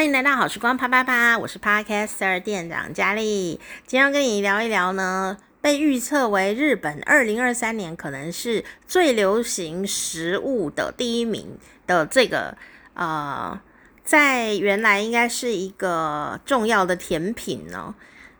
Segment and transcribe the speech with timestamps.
[0.00, 3.60] 欢迎来到好时光啪啪啪，我是 Podcaster 店长佳丽。
[3.86, 12.56] 今天要跟你聊一聊呢，被预测为日本二零二三年可能是最流行食物的第一名的这个
[12.94, 13.60] 呃，
[14.02, 17.94] 在原来应该是一个重要的甜品呢，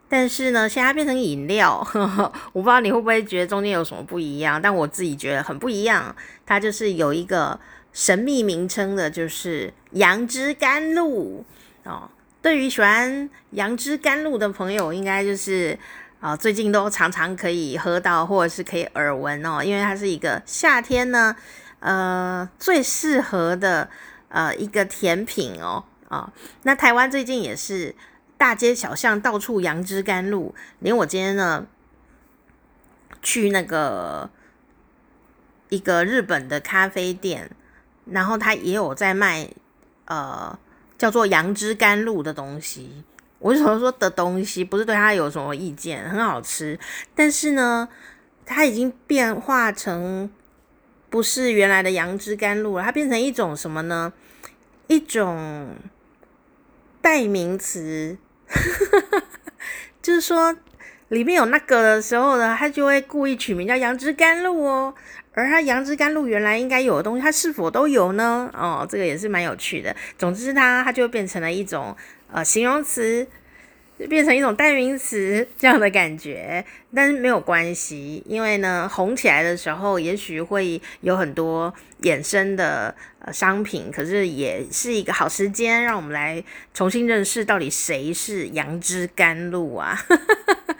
[0.08, 6.16] 但是呢，现在变成饮料呵呵， 我不知道你会不会觉得中间有什么不一样，但我自己觉得很不一样，
[6.46, 7.60] 它就是有一个。
[7.92, 11.44] 神秘名称的就是杨枝甘露
[11.84, 12.10] 哦。
[12.42, 15.78] 对于喜欢杨枝甘露的朋友，应该就是
[16.20, 21.34] 啊、最近都常常可以喝到，或者是可以耳闻哦，因为它是一个夏天呢，
[21.80, 23.88] 呃，最适合的
[24.28, 26.32] 呃一个甜品哦啊、
[26.64, 27.94] 那台湾最近也是
[28.36, 31.66] 大街小巷到处杨枝甘露，连我今天呢
[33.22, 34.28] 去那个
[35.68, 37.50] 一个日本的咖啡店。
[38.10, 39.48] 然后他也有在卖，
[40.04, 40.58] 呃，
[40.98, 43.04] 叫做杨枝甘露的东西。
[43.38, 44.62] 我为什么说的东西？
[44.62, 46.78] 不是对他有什么意见，很好吃。
[47.14, 47.88] 但是呢，
[48.44, 50.30] 它已经变化成
[51.08, 54.12] 不是原来的杨枝甘露了，它变成一种什么呢？
[54.88, 55.76] 一种
[57.00, 58.18] 代名词，
[60.02, 60.54] 就是说
[61.08, 64.94] 里面有那个的时候呢，他就会故意取名叫杨枝甘露哦。
[65.40, 68.50] 而它杨枝甘露原来应该有的东西，它是否都有呢？
[68.52, 69.96] 哦，这个也是蛮有趣的。
[70.18, 71.96] 总之它，它就变成了一种
[72.30, 73.26] 呃形容词，
[74.08, 76.62] 变成一种代名词这样的感觉。
[76.94, 86.44] 但是没有关系，因为呢，红起来的时候，也许会有很多衍生的呃商品，可是也是一个好时间，让我们来
[86.74, 89.98] 重新认识到底谁是杨枝甘露啊。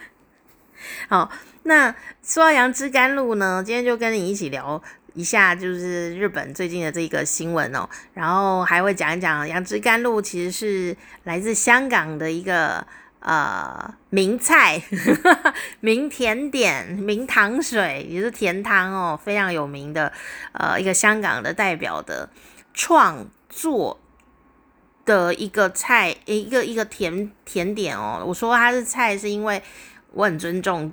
[1.09, 1.31] 好。
[1.71, 4.83] 那说到杨枝甘露呢，今天就跟你一起聊
[5.15, 12.85] 一下，就是日本最近的这个新闻哦，然后还会讲一讲杨枝甘露其实是来自香港的一个
[13.21, 14.83] 呃名菜、
[15.79, 20.13] 名甜点、名糖水，也是甜汤哦，非常有名的
[20.51, 22.29] 呃一个香港的代表的
[22.75, 24.01] 创作
[25.05, 28.25] 的一个菜，一个一个甜甜点哦。
[28.27, 29.63] 我说它是菜，是因为
[30.15, 30.93] 我很尊重。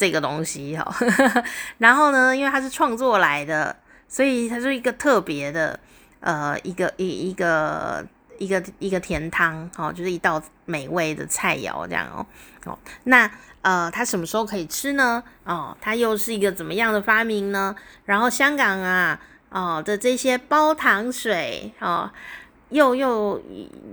[0.00, 0.90] 这个东西哈，
[1.76, 3.76] 然后呢，因为它是创作来的，
[4.08, 5.78] 所以它是一个特别的，
[6.20, 8.02] 呃，一个一一个
[8.38, 12.24] 一个一个甜汤哦，就是一道美味的菜肴这样哦
[12.64, 12.78] 哦。
[13.04, 13.30] 那
[13.60, 15.22] 呃，它什么时候可以吃呢？
[15.44, 17.76] 哦，它又是一个怎么样的发明呢？
[18.06, 22.10] 然后香港啊哦的这些包糖水哦，
[22.70, 23.38] 又又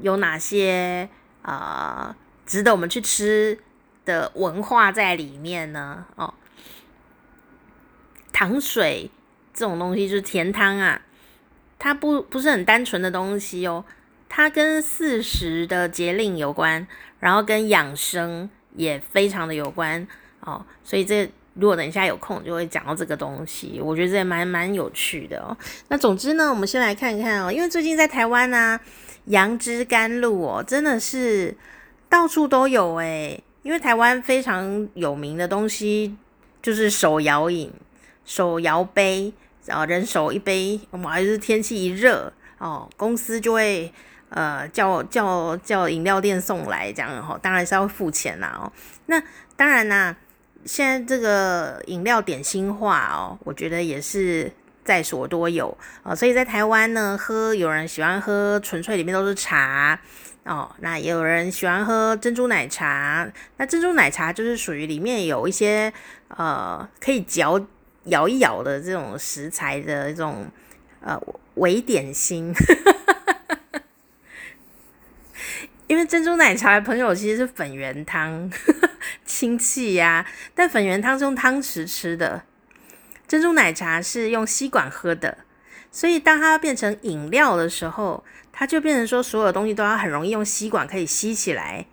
[0.01, 1.09] 有哪些
[1.41, 3.59] 啊、呃、值得我们去吃
[4.07, 6.05] 的文化在里面呢？
[6.15, 6.33] 哦，
[8.31, 9.11] 糖水
[9.53, 11.01] 这种东西就是甜汤啊，
[11.77, 13.83] 它不不是很单纯的东西哦，
[14.29, 16.87] 它跟四时的节令有关，
[17.19, 20.07] 然后跟养生也非常的有关
[20.39, 25.57] 哦，所以这如果等一下有空就会讲到这个东西，我觉得这也蛮蛮有趣的哦。
[25.89, 28.79] 那总之呢，我们先来看看哦，因为最近在台湾呢、
[29.25, 31.57] 杨枝甘露哦，真的是
[32.07, 33.43] 到处都有诶。
[33.67, 36.15] 因为台湾非常有名的东西
[36.61, 37.69] 就是手摇饮、
[38.23, 39.33] 手摇杯，
[39.65, 40.79] 然后人手一杯。
[40.89, 43.91] 我们还是天气一热哦，公司就会
[44.29, 48.71] 呃叫叫叫饮料店送来这样哦，当然是要付钱啦哦。
[49.07, 49.21] 那
[49.57, 50.15] 当然啦，
[50.63, 54.49] 现在这个饮料点心化哦，我觉得也是
[54.85, 56.15] 在所多有哦。
[56.15, 59.99] 所以在台湾呢，喝有人喜欢喝纯粹里面都是茶。
[60.47, 63.29] 哦，那也有人喜欢喝珍珠奶茶。
[63.57, 65.91] 那珍珠奶茶就是属于里面有一些
[66.29, 67.67] 呃可以嚼
[68.05, 70.47] 咬一咬的这种食材的这种
[71.01, 71.21] 呃
[71.55, 72.53] 微点心。
[75.87, 78.49] 因为珍珠奶茶的朋友其实是粉圆汤，
[79.25, 80.25] 亲戚呀。
[80.55, 82.43] 但粉圆汤是用汤匙吃的，
[83.27, 85.39] 珍珠奶茶是用吸管喝的。
[85.91, 91.85] 所以当它变成饮料的时候，它就变成说，所有东西都要很容易用吸管可以吸起来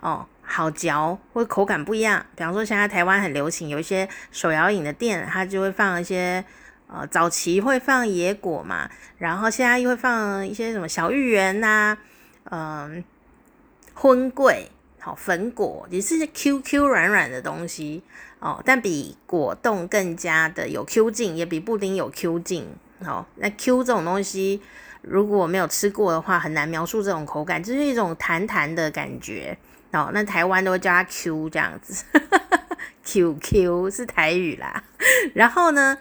[0.00, 2.24] 哦，好嚼或口感不一样。
[2.36, 6.44] 比方说，现在台湾很流行有一些手摇饮的店，它就会放一些
[6.86, 11.98] 呃，早期会放野果嘛，然后现在又会放一些什么小芋圆呐、
[12.44, 13.04] 嗯、呃，
[13.94, 14.66] 粉粿，
[14.98, 18.02] 好粉果，也是 Q Q 软软的东西
[18.38, 22.66] 哦，但比果冻更加的有 Q 劲，也比布丁有 Q 劲。
[23.04, 24.62] 哦，那 Q 这种东西。
[25.02, 29.56] 如果没有吃过的话，很难描述这种口感，就是一种弹弹的感觉
[29.92, 30.10] 哦。
[30.12, 32.04] 那台湾都会叫它 Q 这样子，
[33.04, 34.82] QQ 是台语啦。
[35.34, 35.96] 然后呢，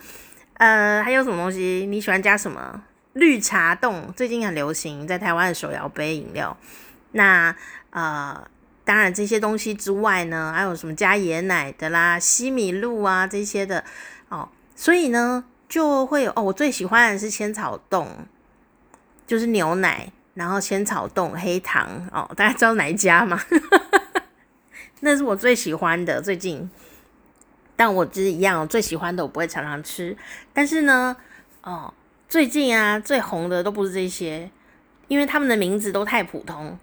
[0.56, 1.86] 呃，还有什么东西？
[1.88, 2.82] 你喜欢加什么？
[3.14, 6.58] 绿茶冻最近很流行，在台湾的手摇杯饮料。
[7.12, 7.56] 那
[7.92, 8.46] 呃，
[8.84, 13.84] 当然这些东西之外呢，还有什么加椰奶的啦、西米露啊这些的
[14.30, 18.08] 哦，所以呢就会有哦，我最喜欢的是千草冻，
[19.26, 23.40] 就是牛奶，然后千草冻黑糖哦，大家知道哪一家吗？
[25.02, 26.70] 那是我最喜欢的，最近。
[27.76, 30.18] 但我其实一样，最喜欢的我不会常常吃。
[30.52, 31.16] 但是呢，
[31.62, 31.94] 哦，
[32.28, 34.50] 最近啊最红的都不是这些，
[35.08, 36.80] 因为他们的名字都太普通。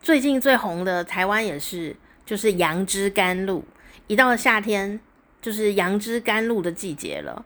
[0.00, 1.94] 最近最红的台湾也是，
[2.24, 3.62] 就是杨枝甘露。
[4.06, 4.98] 一到了夏天，
[5.42, 7.44] 就是杨枝甘露的季节了。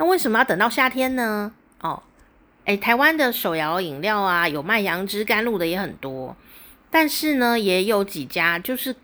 [0.00, 1.52] 那为什么要等到夏天呢？
[1.82, 2.02] 哦，
[2.64, 6.34] 诶，台湾的手摇饮料啊，有卖杨枝甘露的也很多，
[6.90, 8.96] 但是呢，也有几家就是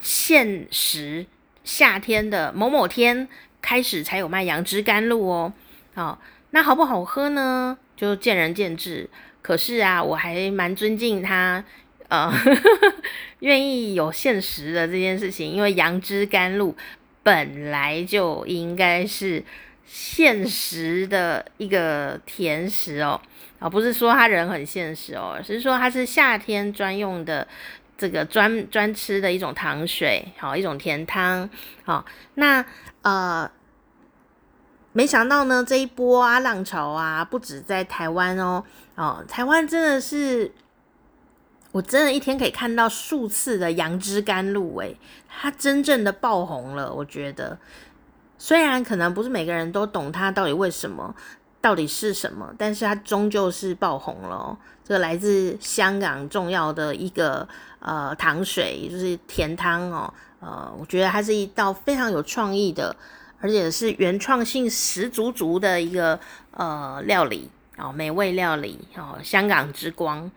[0.00, 1.26] 限时。
[1.62, 3.28] 夏天的某某天
[3.62, 5.52] 开始才有卖杨枝甘露哦，
[5.94, 6.18] 哦，
[6.50, 7.78] 那好不好喝呢？
[7.96, 9.08] 就见仁见智。
[9.40, 11.64] 可是啊，我还蛮尊敬他，
[12.08, 12.32] 呃，
[13.38, 16.76] 愿意有限时的这件事情，因为杨枝甘露
[17.24, 19.42] 本来就应该是
[19.84, 23.20] 现实的一个甜食哦，
[23.58, 27.48] 啊，不是说他人很现实哦，而是说它是夏天专用的。
[27.96, 31.48] 这个专专吃的一种糖水，好，一种甜汤，
[31.84, 32.04] 好，
[32.34, 32.62] 那
[33.02, 33.48] 呃，
[34.92, 38.64] 没想到呢，这一波啊浪潮啊，不止在台湾哦，
[38.96, 40.50] 哦，台湾真的是，
[41.74, 44.96] 我真的一天可以看到数次的杨枝甘露，诶，
[45.28, 47.58] 它真正的爆红了，我觉得，
[48.38, 51.12] 虽然可能不是每个人都懂它到底为什么。
[51.60, 52.54] 到底是什么？
[52.58, 54.56] 但是它终究是爆红了。
[54.84, 57.48] 这个来自香港重要的一个
[57.78, 60.12] 呃糖水，就是甜汤哦。
[60.40, 62.94] 呃，我觉得它是一道非常有创意的，
[63.40, 70.30] 而且是原创性十足足的一个呃料理哦，美味料理哦，香港之光。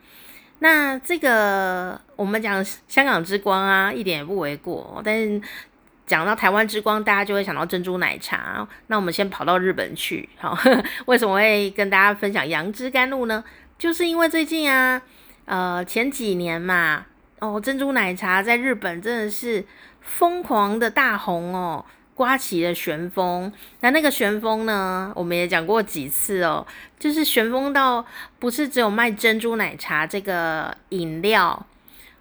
[0.60, 5.42] 那这个我们讲香港之光啊，一点也不为过，但是。
[6.08, 8.66] 讲到台湾之光，大家就会想到珍珠奶茶。
[8.88, 10.58] 那我们先跑到日本去，好，
[11.06, 13.44] 为什么会跟大家分享杨枝甘露呢？
[13.78, 15.02] 就是因为最近啊，
[15.44, 17.06] 呃，前几年嘛，
[17.40, 19.66] 哦，珍珠奶茶在日本真的是
[20.00, 21.84] 疯狂的大红哦，
[22.18, 23.54] 刮起了旋风。
[23.80, 26.66] 那那个旋风呢，我们也讲过几次哦，
[27.00, 28.04] 就是旋风到
[28.40, 31.66] 不是只有卖珍珠奶茶这个饮料，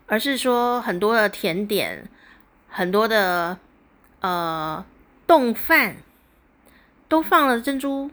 [0.07, 2.07] 而是说很多的甜点，
[2.69, 3.59] 很多的。
[4.21, 4.85] 呃，
[5.27, 5.95] 冻饭
[7.07, 8.11] 都放了珍珠，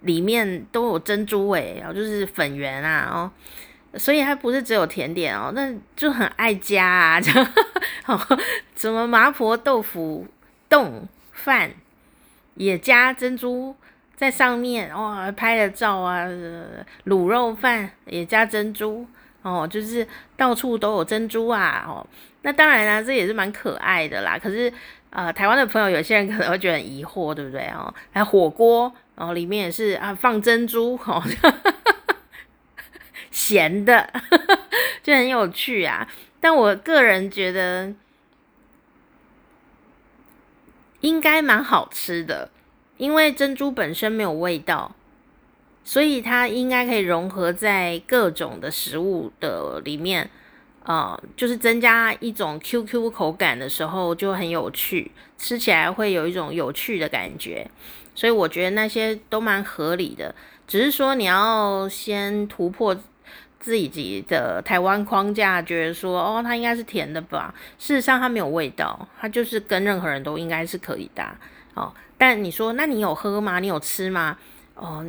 [0.00, 3.30] 里面都有珍珠诶，然后就是粉圆啊哦，
[3.96, 7.52] 所以它不是只有甜点哦，那就很爱加啊，这样，
[8.06, 8.18] 哦，
[8.74, 10.26] 什么麻婆豆腐
[10.68, 11.70] 冻饭
[12.54, 13.74] 也加珍珠
[14.16, 16.26] 在上面哦，拍了照啊，
[17.06, 19.06] 卤肉饭也加珍珠
[19.42, 20.06] 哦，就是
[20.36, 22.06] 到处都有珍珠啊哦，
[22.42, 24.72] 那当然啦，这也是蛮可爱的啦，可是。
[25.10, 27.92] 呃，台湾的朋友有些人可能会觉得很疑惑，对不对哦？
[28.12, 31.24] 还火锅，然后里面也是啊，放珍珠哦，
[33.32, 34.06] 咸的，
[35.02, 36.06] 就很有趣啊。
[36.42, 37.90] 但我个人觉得
[41.00, 42.50] 应该蛮好吃的，
[42.96, 44.94] 因为珍珠本身没有味道，
[45.84, 50.30] 所以它应该可以融合在各种的食物的里面。
[50.84, 57.70] 呃，就是增加一种 QQ 口感的时候就很有趣，吃起来会有一种有趣的感觉，
[58.14, 60.34] 所以我觉得那些都蛮合理的。
[60.66, 62.96] 只是说你要先突破
[63.60, 67.54] 自己的台湾框架，觉得说哦，它应该是甜的吧？
[67.78, 71.36] 事实上它没有味道，它就是跟任何人都应该是可以搭
[71.74, 71.92] 哦。
[72.16, 73.60] 但你说，那你有喝吗？
[73.60, 74.36] 你有吃吗？
[74.74, 75.06] 哦。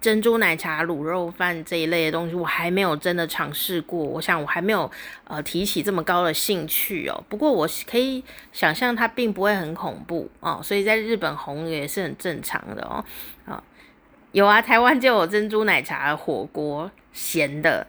[0.00, 3.98] 珍珠奶茶、卤肉饭这一类的东西，我还没有真的尝试过。
[3.98, 4.88] 我想我还没有
[5.24, 7.24] 呃提起这么高的兴趣哦。
[7.28, 8.22] 不过我可以
[8.52, 13.04] 想象它并不会很恐怖哦，所以在日本红也是很正常的哦。
[13.44, 13.60] 啊、
[14.32, 17.86] 有啊，台湾就有珍珠奶茶火锅，咸的，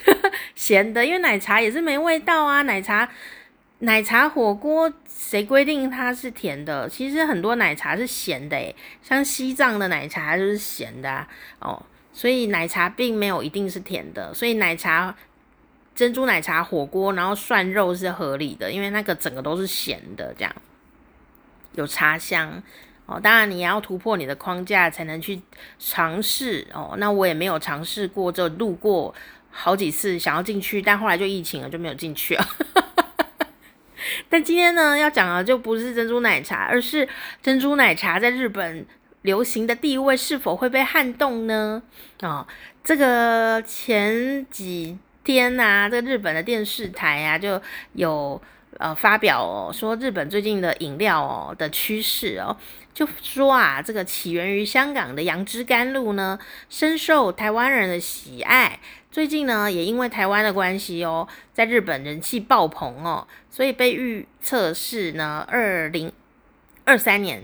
[0.54, 3.08] 咸的，因为奶茶也是没味道啊，奶茶。
[3.82, 6.86] 奶茶火锅谁规定它是甜的？
[6.86, 11.26] 其实很多奶茶是咸的诶，像西藏的奶茶就是咸的，
[11.60, 11.82] 哦，
[12.12, 14.34] 所以奶茶并没有一定是甜的。
[14.34, 15.16] 所以奶茶
[15.94, 20.54] 珍珠奶茶火锅，然后涮肉是合理的，因为那个整个都是咸的，这样
[21.72, 22.62] 有茶香
[23.10, 23.20] 哦。
[23.20, 25.40] 当然你要突破你的框架才能去
[25.78, 26.94] 尝试哦。
[26.98, 29.14] 那我也没有尝试过，就路过
[29.50, 32.48] 好几次想要进去，但后来就疫情了，就没有进去啊。
[34.28, 37.06] 但今天呢，要讲的就不是珍珠奶茶，而是
[37.42, 38.86] 珍珠奶茶在日本
[39.22, 41.82] 流行的地位是否会被撼动呢？
[42.22, 42.46] 哦，
[42.82, 47.60] 这个前几天啊，这个日本的电视台啊就
[47.92, 48.40] 有
[48.80, 52.56] 呃发表哦，说日本最近的饮料哦的趋势哦，
[52.94, 56.38] 就说啊，这个起源于香港的杨枝甘露呢，
[56.70, 58.80] 深受台湾人的喜爱。
[59.10, 66.10] 最近呢，也因为台湾的关系哦，在日本人气爆棚哦，所以被预测是呢，二零
[66.84, 67.42] 二三年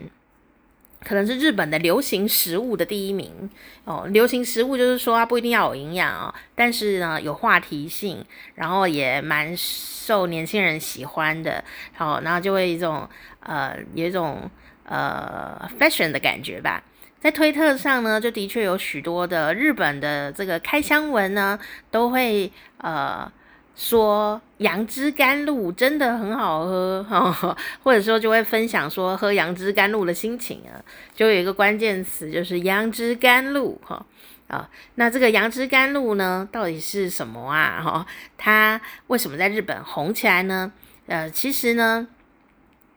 [1.06, 3.48] 可能是日本的流行食物的第一名
[3.84, 4.08] 哦。
[4.10, 8.24] 流行食物就是说它不一定要有营养哦，但是呢有话题性，
[8.56, 11.62] 然后也蛮受年轻人喜欢的。
[11.94, 13.08] 好，然后就会一种
[13.40, 14.50] 呃有一种
[14.84, 16.82] 呃 fashion 的感觉吧。
[17.18, 21.58] 在推特上呢，就的确有许多的日本的这个开箱文呢，
[21.90, 23.30] 都会呃
[23.76, 30.80] 说杨枝甘露真的很好喝，哦， 或者说就会分享说喝杨枝甘露的心情啊，
[31.14, 34.04] 就有一个关键词就是杨枝甘露哈
[34.48, 37.82] 啊，那这个杨枝甘露呢，到底是什么啊？
[37.82, 38.06] 哈，
[38.38, 40.72] 它为什么在日本红起来呢？
[41.06, 42.08] 呃，其实呢，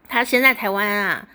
[0.07, 1.27] 它先在台湾啊。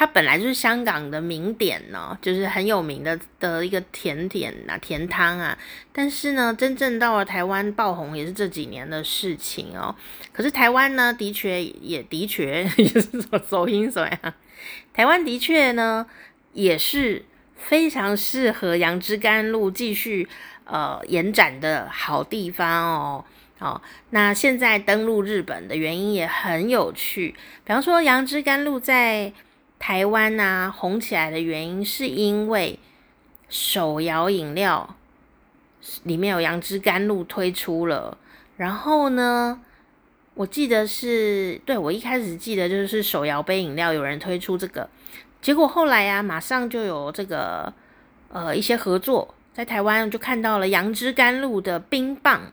[0.00, 5.58] 它本来就是香港的名点呢，就是很有名的的一个甜点啊，甜汤啊。
[5.92, 9.94] 但是呢，真正到了台湾爆红也是这几年的事情哦。
[10.32, 13.08] 可是台湾呢，的确也的确就是
[13.46, 14.34] 走音怎么样？
[14.94, 16.06] 台湾的确呢，
[16.54, 17.22] 也是
[17.54, 20.26] 非常适合杨枝甘露继续
[20.64, 23.24] 呃延展的好地方哦。
[23.58, 23.78] 哦，
[24.08, 27.34] 那现在登陆日本的原因也很有趣，
[27.66, 29.30] 比方说杨枝甘露在。
[29.80, 32.78] 台湾呐、啊、红起来的原因是因为
[33.48, 34.94] 手摇饮料
[36.02, 38.18] 里面有杨枝甘露推出了，
[38.58, 39.58] 然后呢，
[40.34, 44.88] 我记得是对，我一开始记得就是手摇杯饮料有人推出这个，
[45.40, 47.72] 结果后来啊马上就有这个
[48.28, 52.52] 呃一些合作，在台湾就看到了杨枝甘露的冰棒，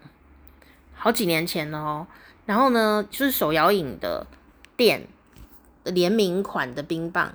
[0.95, 2.07] 好几年前哦，
[2.45, 4.25] 然后呢就是手摇饮的
[4.77, 5.05] 店。
[5.91, 7.33] 联名款的冰棒，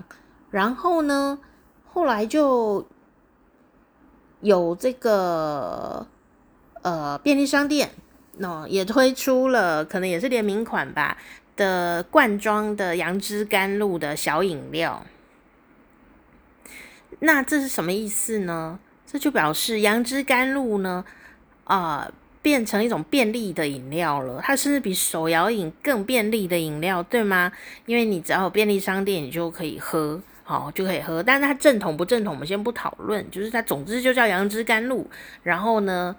[0.50, 1.38] 然后呢，
[1.92, 2.86] 后来就
[4.40, 6.06] 有这个
[6.82, 7.90] 呃便利商店，
[8.40, 11.16] 哦，也推出了，可能也是联名款吧
[11.56, 15.04] 的罐装的杨枝甘露的小饮料。
[17.20, 18.78] 那这是什么意思呢？
[19.06, 21.04] 这就表示杨枝甘露呢，
[21.64, 22.10] 啊、
[22.42, 27.52] 变成一种便利的饮料了，它甚至比手摇饮更便利的饮料，对吗？
[27.86, 31.22] 因为你只要有便利商店，你就可以喝，好，就可以喝。
[31.22, 35.08] 但是它正统不正统，我们先不讨论，就是它总之就叫杨枝甘露，
[35.44, 36.16] 然后呢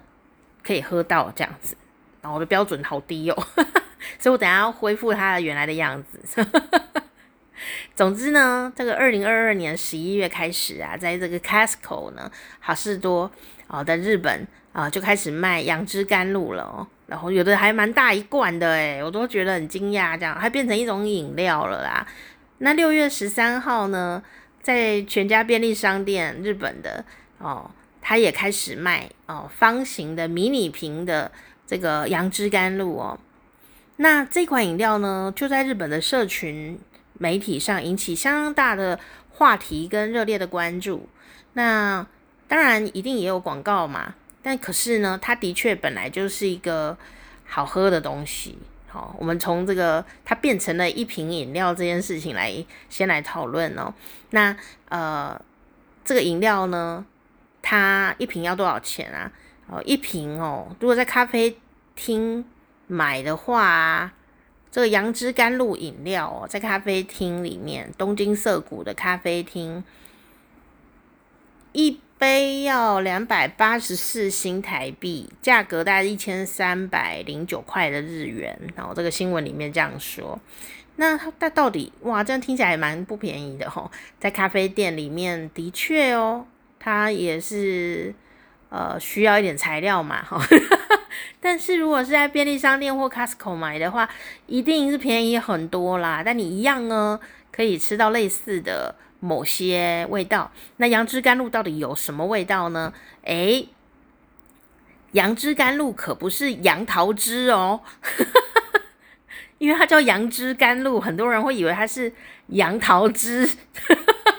[0.62, 1.76] 可以喝到这样子。
[2.22, 3.46] 然后我的标准好低哦，
[4.18, 6.46] 所以我等下要恢复它的原来的样子。
[7.94, 13.30] 总之呢，这个二零二二年十一月开始啊，在这个 Costco 呢，好事多
[13.66, 14.48] 啊，在日本。
[14.74, 22.04] 啊，就开始卖杨枝甘露了，然后有的还蛮大一罐的诶，我都觉得很惊讶，这样还变成一种饮料了啦。
[22.58, 24.20] 那六月十三号呢，
[24.60, 27.04] 在全家便利商店日本的
[27.38, 27.70] 哦，
[28.02, 31.30] 它也开始卖哦，方形的迷你瓶的
[31.64, 33.16] 这个杨枝甘露哦。
[33.98, 36.76] 那这款饮料呢，就在日本的社群
[37.12, 38.98] 媒体上引起相当大的
[39.30, 41.08] 话题跟热烈的关注。
[41.52, 42.04] 那
[42.48, 44.14] 当然一定也有广告嘛。
[44.44, 46.94] 但可是呢，它的确本来就是一个
[47.46, 48.58] 好喝的东西。
[48.88, 53.94] 好，我们从这个它变成了一瓶饮料这件事情来先来讨论哦。
[54.30, 54.54] 那
[54.90, 55.40] 呃，
[56.04, 57.06] 这个饮料呢，
[57.62, 59.32] 它一瓶要多少钱啊？
[59.66, 61.56] 哦，一瓶哦，如果在咖啡
[61.96, 62.44] 厅
[62.86, 64.12] 买的话，
[64.70, 69.82] 这个杨枝甘露饮料哦，在咖啡厅里面，东京涩谷的咖啡厅
[71.72, 71.98] 一。
[72.18, 78.58] 杯要两百八十四新台币，价格大概一千三百零九块的日元。
[78.76, 80.38] 然后这个新闻里面这样说，
[80.96, 83.90] 那它到底哇，这样听起来蛮不便宜的吼。
[84.18, 86.46] 在咖啡店里面的确哦，
[86.78, 88.14] 它也是
[88.70, 90.40] 呃需要一点材料嘛哈。
[91.40, 94.08] 但是如果是在便利商店或 Costco 买的话，
[94.46, 96.22] 一定是便宜很多啦。
[96.24, 97.20] 但你一样呢，
[97.52, 98.94] 可以吃到类似的。
[99.24, 102.92] 某些味道，那杨枝甘露到底有什么味道呢？
[103.22, 103.66] 诶，
[105.12, 107.80] 杨枝甘露可不是杨桃汁哦，
[109.56, 112.12] 因为它叫杨枝甘露，很多人会以为它是
[112.48, 113.48] 杨桃汁。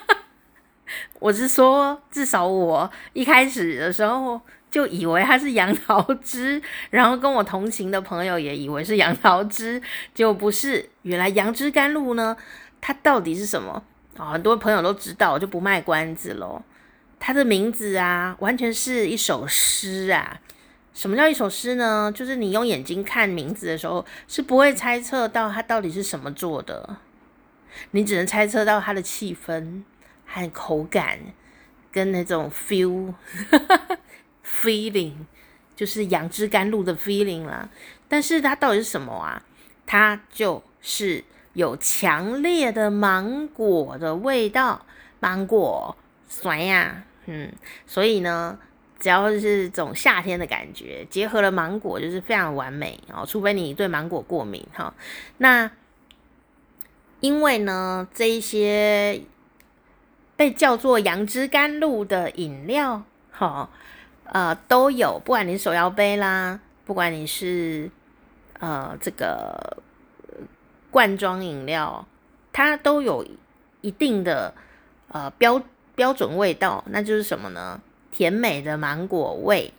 [1.20, 4.40] 我是说，至少我一开始的时候
[4.70, 6.62] 就以为它是杨桃汁，
[6.92, 9.82] 然后跟我同行的朋友也以为是杨桃汁，
[10.14, 10.88] 就不是。
[11.02, 12.38] 原来杨枝甘露呢，
[12.80, 13.82] 它到底是什么？
[14.18, 16.62] 哦，很多朋友都知道，我就不卖关子喽。
[17.20, 20.40] 它的名字啊，完全是一首诗啊。
[20.94, 22.12] 什么叫一首诗呢？
[22.16, 26.98] 就是你用眼睛看名字的时候，是不会猜测到它到底是什么做的，
[27.92, 29.84] 你只能猜测到它的气氛
[30.26, 31.20] 和口感，
[31.92, 33.16] 跟那种 feel，feeling，
[35.76, 37.68] 就是杨枝甘露的 feeling 啦。
[38.08, 39.44] 但是它到底是什么啊？
[39.86, 44.86] 它就是有强烈的芒果的味道，
[45.20, 45.98] 芒果
[46.30, 47.52] 酸呀，嗯，
[47.88, 48.60] 所以呢。
[48.98, 53.26] 只要是这种夏天的感觉，结合了芒果，就是非常完美哦。
[53.28, 54.92] 除非你对芒果过敏哈。
[55.38, 55.70] 那
[57.20, 59.22] 因为呢，这一些
[60.38, 63.70] 被叫做杨枝甘露的饮料，哈，
[64.24, 65.20] 呃，都有。
[65.24, 67.92] 不管你手摇杯啦，不管你是
[68.60, 69.84] 呃这个
[70.96, 72.08] 罐装饮料，
[72.54, 73.28] 它都有
[73.82, 74.54] 一定的
[75.10, 75.62] 呃标
[75.94, 77.82] 标准味道，那就是什么呢？
[78.14, 79.74] 甜美的芒果味，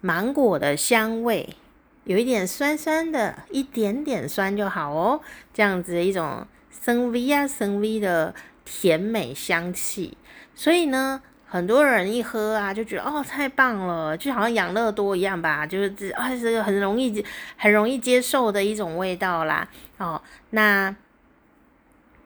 [0.00, 1.56] 芒果的香味，
[2.04, 5.20] 有一点酸酸的，一点点酸就好哦。
[5.52, 8.32] 这样子一种生 V 啊生 V 的
[8.64, 10.16] 甜美香气，
[10.54, 11.20] 所以呢，
[11.52, 17.24] 很多人一喝啊，就觉得哦，太棒了，就好像养乐多一样吧，就是这啊，是很容易
[17.56, 19.66] 很容易接受的一种味道啦。
[19.98, 20.94] 哦，那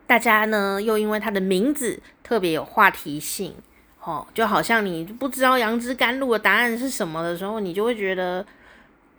[0.07, 3.55] 大家呢，又因为它的名字特别有话题性。
[4.03, 8.45] 哦，就好像你不知道杨枝甘露的答案是什么的时候，你就会觉得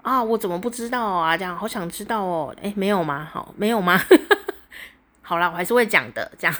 [0.03, 1.35] 啊，我怎么不知道啊？
[1.35, 2.55] 这样好想知道哦。
[2.61, 3.27] 诶，没有吗？
[3.33, 3.99] 好，没有吗？
[5.23, 6.31] 好啦，我还是会讲的。
[6.37, 6.55] 这样，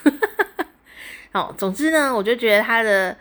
[1.34, 3.16] 哦，总之呢，我就觉得它的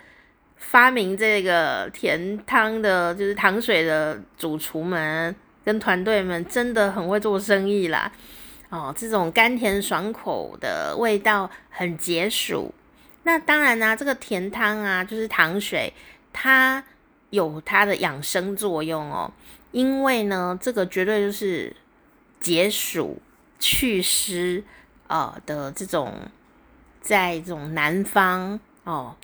[0.67, 8.11] 发明这个甜汤的，就是糖水的主厨们跟团队们真的很会做生意啦。
[8.71, 12.75] 哦，这种甘甜爽口的味道很解暑。
[13.23, 15.93] 那当然啦、啊，这个甜汤啊，就是糖水，
[16.33, 16.83] 它
[17.31, 19.31] 有它的养生作用哦。
[19.71, 21.75] 因为呢，这个绝对就是
[22.41, 23.21] 解暑
[23.61, 24.65] 祛湿
[25.07, 26.13] 啊的这种，
[27.01, 29.15] 在这种南方哦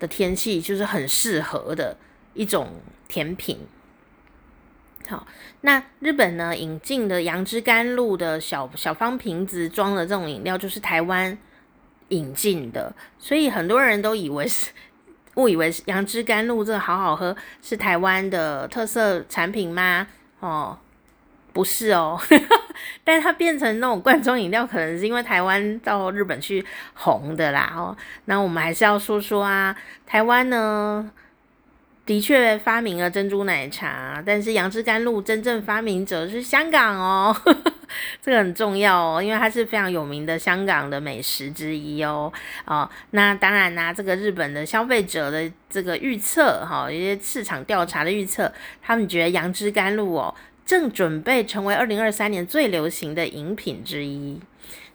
[0.00, 1.96] 的天气，就是很适合的
[2.34, 2.72] 一种
[3.06, 3.60] 甜品。
[5.08, 5.24] 好，
[5.60, 11.38] 那日本呢引进的杨枝甘露的小小方瓶子装的这种饮料，就是台湾。
[12.12, 14.72] 引进的，所以很多人都以为是
[15.36, 20.08] 误以为是杨枝甘露这好好喝，是台湾的特色产品吗？
[20.40, 20.76] 哦，
[21.52, 22.20] 不是哦，
[23.04, 27.72] 但它变成那种罐装饮料，可能是因为台湾到日本去红的啦。
[27.76, 31.10] 哦，那我们还是要说说啊，台湾呢。
[32.06, 37.36] 的确发明了珍珠奶茶，但是杨枝甘露真正发明者是香港哦，
[38.20, 42.32] 这个很重要哦，因为它是非常有名的香港的美食之一哦。
[42.64, 50.34] 哦，那当然啦，这个日本的消费者的这个预测，哈，一些市场调查的预测，他们觉得杨枝甘露哦，
[50.70, 54.40] 正准备成为二零二三年最流行的饮品之一。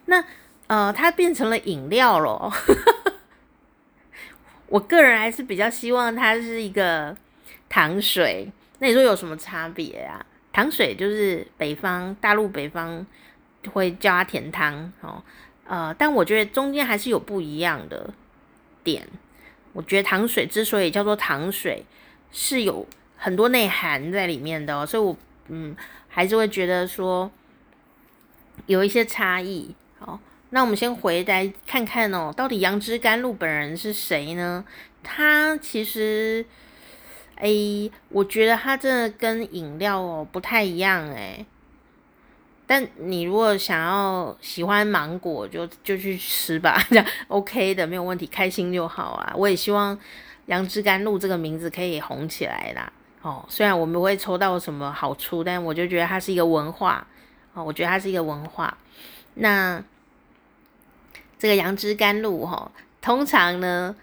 [0.06, 0.24] 那
[0.68, 2.50] 呃，它变成了饮料咯。
[4.68, 7.14] 我个人还是比较希望它是一个
[7.68, 8.50] 糖水。
[8.80, 10.26] 那你说有什么差别啊？
[10.54, 13.06] 糖水就是北方大陆北方
[13.74, 15.22] 会叫它甜汤哦，
[15.66, 18.14] 呃，但我觉得中间还是有不一样的
[18.82, 19.06] 点。
[19.74, 21.86] 我觉得糖水之所以叫做糖水，
[22.32, 25.76] 是有很多内涵在里面的，所以我嗯
[26.08, 27.32] 还是会觉得说
[28.66, 29.74] 有一些差异。
[30.00, 30.20] 好。
[30.52, 34.64] 那我们先回来看看哦，到底杨枝甘露本人是谁呢？
[35.04, 36.46] 他其实，
[37.36, 37.50] 哎，
[38.10, 41.46] 我觉得他真的跟饮料哦不太一样哎。
[42.66, 49.34] 但你如果想要喜欢芒果，就就去吃吧， 这样 OK 的，没有问题，开心就好啊。
[49.36, 50.00] 我也希望
[50.46, 52.94] 杨枝甘露这个名字可以红起来啦。
[53.26, 57.06] 哦，虽然我们不会抽到什么好处，但我就觉得它是一个文化
[57.54, 58.78] 哦，我觉得它是一个文化。
[59.34, 59.84] 那。
[61.38, 63.94] 这个杨枝甘露哈，通常呢，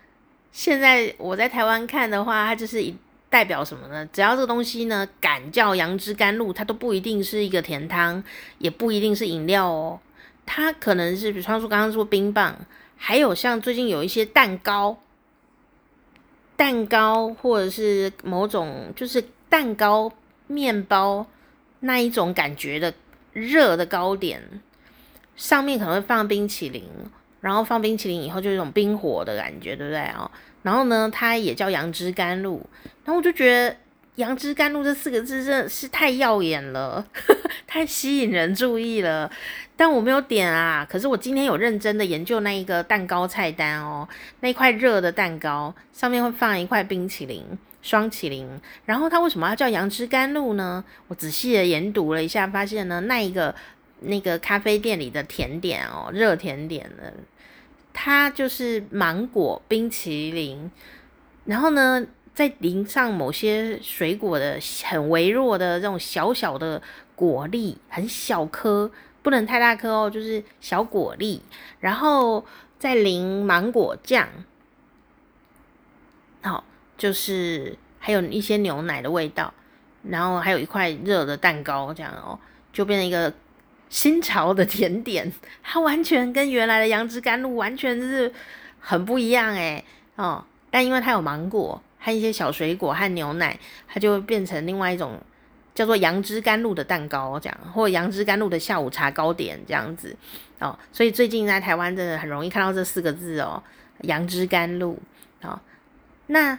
[0.53, 2.95] 现在我在台湾看的话，它就是以
[3.31, 4.07] 代表什么呢？
[4.13, 8.23] 只要这个东西呢，敢叫杨枝甘露，它都不一定是一个甜汤，
[8.59, 9.99] 也不一定是饮料哦。
[10.45, 12.55] 它可能是，比方说刚刚说冰棒，
[12.97, 14.99] 还有像最近有一些蛋糕，
[16.63, 20.13] 蛋糕或者是某种就是蛋糕
[20.47, 21.27] 面包
[21.81, 22.95] 那一种感觉的
[23.33, 24.41] 热的糕点，
[25.35, 26.85] 上面可能会放冰淇淋。
[27.41, 30.31] 然后放冰淇淋以后，就有种冰火的感觉，对不对哦？
[30.63, 32.65] 然后呢，它也叫杨枝甘露。
[33.05, 33.77] 然后我就觉得
[34.17, 37.07] 杨枝甘露这四个字真的是太耀眼了，
[37.67, 39.31] 太吸引人注意了。
[39.75, 44.07] 但我没有点啊，可是我今天有认真的研究那一个蛋糕菜单哦，
[44.41, 47.43] 那块热的蛋糕上面会放一块冰淇淋，
[47.81, 48.47] 双淇淋。
[48.85, 50.85] 然后它为什么要叫杨枝甘露呢？
[51.09, 53.55] 我仔细的研读了一下，发现呢，那一个
[54.01, 57.11] 那个咖啡店里的甜点哦，热甜点呢，
[57.95, 60.71] 它就是芒果冰淇淋，
[61.47, 66.81] 然后呢，再淋上某些水果的很微弱的这种小小的
[67.15, 68.91] 果粒，很小颗，
[69.23, 71.43] 不能太大颗哦，就是小果粒，
[71.79, 72.43] 然后
[72.79, 74.27] 再淋芒果酱，
[76.41, 76.65] 好，
[76.97, 79.53] 就是还有一些牛奶的味道，
[80.03, 82.39] 然后还有一块热的蛋糕，这样哦，
[82.73, 83.31] 就变成一个
[83.91, 85.31] 新潮的甜点，
[85.63, 88.33] 它完全跟原来的杨枝甘露完全是
[88.81, 89.85] 很不一样诶
[90.17, 91.81] 哦，但因为它有芒果。
[92.03, 95.21] 和一些小水果和牛奶，它就会变成另外一种
[95.75, 100.17] 叫做杨枝甘露的蛋糕，这样或杨枝甘露的下午茶糕点这样子
[100.59, 100.77] 哦。
[100.93, 103.63] 所以最近在台湾真的很容易看到这四个字哦，
[104.01, 104.99] 杨枝甘露。
[105.43, 105.59] 哦，
[106.27, 106.59] 那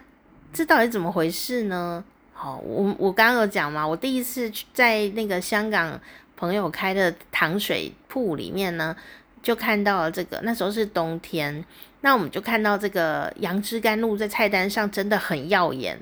[0.51, 2.03] 这到底怎么回事呢？
[2.33, 5.99] 好，我我刚刚有讲嘛，我第一次在那个香港
[6.35, 8.95] 朋友开的糖水铺里面呢，
[9.43, 11.63] 就看到了这个，那时候是冬天。
[12.01, 15.97] 那我们就看到这个杨枝甘露在菜单上真的很耀眼，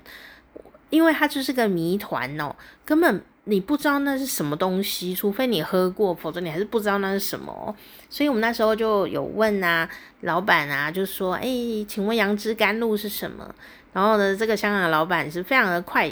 [0.90, 7.76] 因为它就是个谜团哦，根本你不知道那是什么东西，除非你喝过，否则你还是不知道那是什么。
[8.10, 9.88] 所以我们那时候就有问啊，
[10.22, 11.48] 老板啊，就说：“哎，
[11.88, 13.54] 请问杨枝甘露是什么？”
[13.94, 16.12] 然后呢，这个香港的老板是非常的快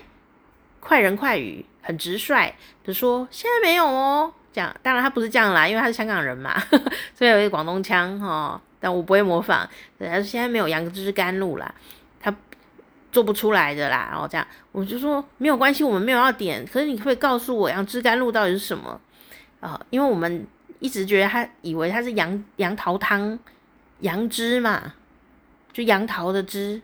[0.80, 6.62] 快人快语，很直率，就说：“现在没有哦。”这样，当然他不是这样啦，因为他是香港人嘛，
[7.14, 8.28] 所以有一个广东腔哈。
[8.28, 11.70] 哦但我不会模仿，但是现在没有杨枝甘露啦，
[12.22, 12.34] 他
[13.12, 14.08] 做不出来的啦。
[14.10, 16.66] 然后这样，我就说没有关系，我们没有要点。
[16.66, 18.92] 可是你可以告诉我杨枝甘露到底是什么
[19.60, 19.86] 啊、呃？
[19.90, 20.48] 因为我们
[20.80, 23.38] 一直觉得他以为他是杨杨桃汤，
[24.00, 24.94] 杨枝嘛，
[25.74, 26.82] 就杨桃的枝，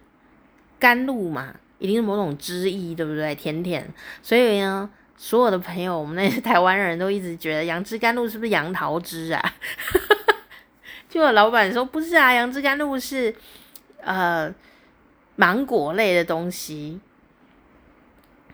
[0.78, 3.34] 甘露嘛，一定是某种汁意，对不对？
[3.36, 3.90] 甜甜。
[4.22, 9.54] 所以呢，所有的朋友，我们那些台湾人都一直觉得杨枝甘露是不是杨桃汁啊？
[11.10, 13.34] 就有老板说不是啊，杨枝甘露是
[14.02, 14.54] 呃
[15.38, 17.00] 芒果类的东西，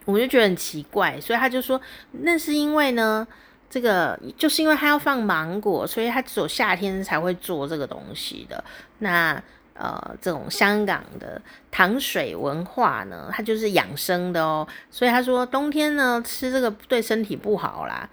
[0.05, 3.27] 我就觉得很奇怪，所以他就说那是因为呢，
[3.69, 8.63] 这个就是因为他要放芒果，所以他只有夏天才会做这个东西的。
[8.99, 9.41] 那
[9.73, 18.09] 呃，这种香港的糖水文化呢，它就是养生的哦，所以他说冬天呢吃这个对身体不好啦，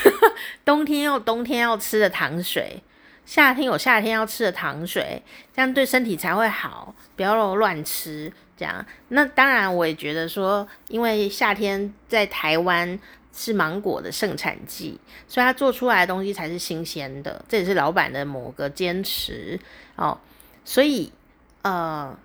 [0.64, 2.82] 冬天有冬天要吃的糖水。
[3.24, 5.22] 夏天有夏天要吃的糖水，
[5.54, 8.30] 这样对身体才会好，不要乱吃。
[8.56, 12.98] 这样，那当然我也觉得说，因为夏天在台湾
[13.32, 17.42] 是芒果的盛产季，所以他做出来的东西才是新鲜的。
[17.48, 19.58] 这也是老板的某个坚持
[19.94, 20.18] 哦。
[20.64, 21.12] 所以，
[21.62, 22.16] 呃，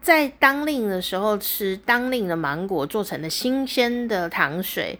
[0.00, 4.98] 在当令的时候吃当令的芒果做成的新鲜的糖水，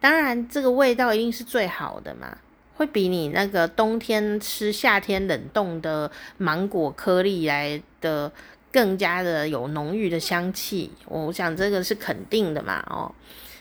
[0.00, 2.38] 当然这个味道一定是最好的嘛。
[2.76, 8.32] 会比你那个冬天吃夏天冷冻的芒果颗粒来的
[8.72, 13.14] 更加的有浓郁的香气，我想这个是肯定的嘛，哦，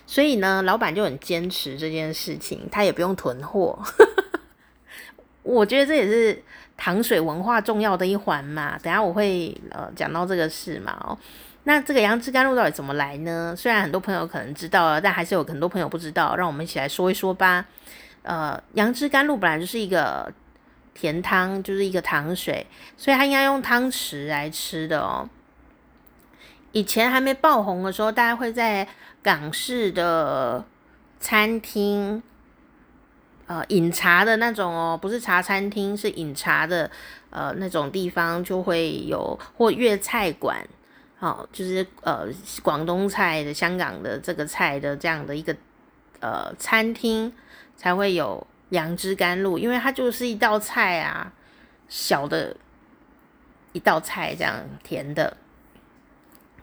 [0.07, 3.77] 所以呢，老板就很坚持这件事情，他也不用囤货，
[5.43, 6.43] 我觉得这也是
[6.77, 8.77] 糖水文化重要的一环嘛。
[8.81, 11.17] 等下我会呃讲到这个事嘛，哦，
[11.63, 13.55] 那这个杨枝甘露到底怎么来呢？
[13.57, 17.65] 虽然很多朋友可能知道了，但还是有很多朋友不知道，让我们一起来说一说吧。
[18.23, 20.31] 呃，杨枝甘露本来就是一个
[20.93, 25.29] 甜汤，就是一个糖水，所以它应该用汤匙来吃的哦。
[26.71, 28.87] 以前还没爆红的时候，大家会在
[29.21, 30.65] 港式的
[31.19, 32.23] 餐厅，
[33.47, 36.89] 呃，饮茶的那种哦，不是茶餐厅，是饮茶的，
[37.29, 40.65] 呃，那种地方就会有或粤菜馆，
[41.19, 42.27] 哦，就是呃
[42.61, 45.55] 广东菜的、香港的这个菜的这样的一个
[46.19, 47.33] 呃餐厅。
[47.75, 51.33] 才会有杨枝甘露，因为它就是一道菜啊，
[51.89, 52.55] 小的
[53.73, 55.35] 一道菜这样甜的。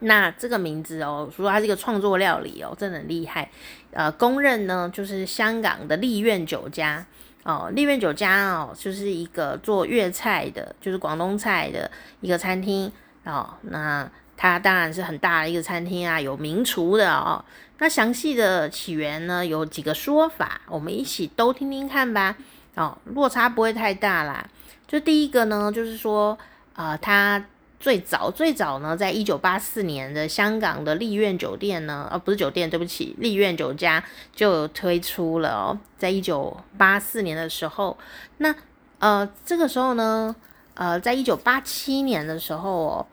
[0.00, 3.50] 那这个名字哦，说它是一个创作料理哦，真的很厉害。
[3.92, 7.04] 呃，公认呢就是香港的丽苑酒家
[7.42, 12.90] 哦，丽苑酒家哦就是一个做粤菜的，就是广东菜的一个餐厅
[13.24, 13.54] 哦。
[13.62, 17.44] 那它当然是很大的一个餐厅啊，有名厨的哦。
[17.78, 22.36] 那详细的起源呢，有几个说法，我们一起都听听看吧。
[22.76, 24.46] 哦，落差不会太大啦。
[24.86, 26.38] 就第一个呢，就是说，
[26.74, 27.44] 呃，它
[27.80, 37.96] 最早最早呢，在一九八四年的香港的丽苑酒店呢，啊不是酒店，对不起，丽苑酒家就推出了哦，在一九八四年的时候，
[38.36, 38.54] 那
[38.98, 40.36] 呃这个时候呢，
[40.74, 43.06] 呃在一九八七年的时候哦，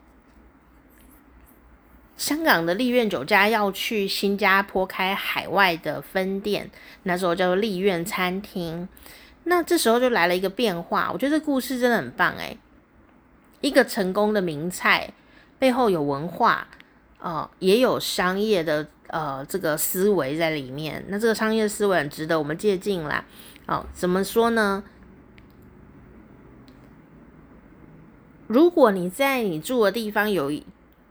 [2.18, 6.70] 香港的丽苑酒家要去新加坡开海外的分店，
[7.04, 8.90] 那时候叫做丽苑餐厅，
[9.46, 12.58] 那这时候就来了一个变化，我觉得这故事真的很棒诶。
[13.62, 15.12] 一个成功的名菜
[15.58, 16.68] 背后有文化，
[17.20, 21.04] 呃，也有商业的呃这个思维在里面。
[21.08, 23.26] 那这个商业思维很值得我们借鉴啦。
[23.66, 24.84] 哦，怎么说呢？
[28.46, 30.52] 如果你在你住的地方有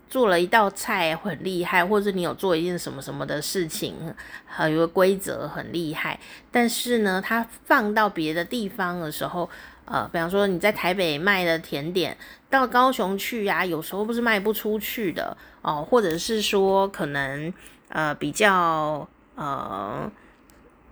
[0.08, 4.14] 做了一道菜很厉害，或者你有做一件什么什么的事情，
[4.46, 6.20] 还有个规则很厉害，
[6.52, 9.50] 但是呢，它放到别的地方的时候。
[9.86, 12.16] 呃，比方说你在台北卖的甜点，
[12.50, 17.52] 到高雄去呀、有时候不是卖不出去的哦、或者是说可能
[17.88, 20.10] 呃比较呃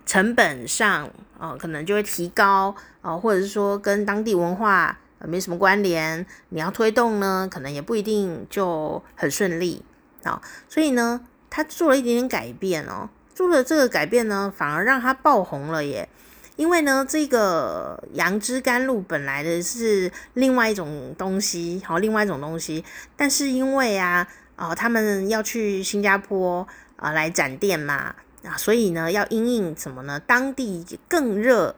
[0.05, 9.83] 成本上呃可能就会提高哦、呃，或者是说跟当地文化、没什么关联，你要推动呢，可能也不一定就很顺利
[10.23, 16.09] 啊、所以呢，他做了一点点改变哦，做了这个改变呢，反而让他爆红了耶。
[16.57, 22.81] 因为呢，这个杨枝甘露本来的是另外一种东西，好，另外一种东西，
[23.17, 26.65] 但是因为啊，啊、他们要去新加坡
[26.95, 28.15] 啊、呃、来展店嘛，
[28.45, 30.17] 啊，所以呢，要因应什么呢？
[30.17, 31.75] 当地更热、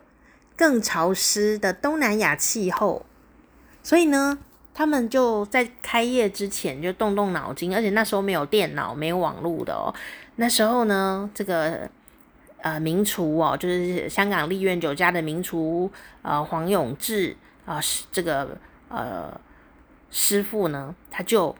[0.56, 3.04] 更潮湿的东南亚气候，
[3.82, 4.38] 所以呢，
[4.76, 9.92] 他们就在开业之前就动动脑筋，而且那时候没有电脑、没有网络的哦，
[10.36, 11.90] 那时候呢，这个。
[12.68, 15.90] 呃，名厨哦，就是香港丽苑酒家的名厨，
[16.22, 17.34] 呃，黄永志
[17.66, 18.58] 啊，呃，这个
[18.90, 19.40] 呃
[20.12, 21.56] 师傅呢，他就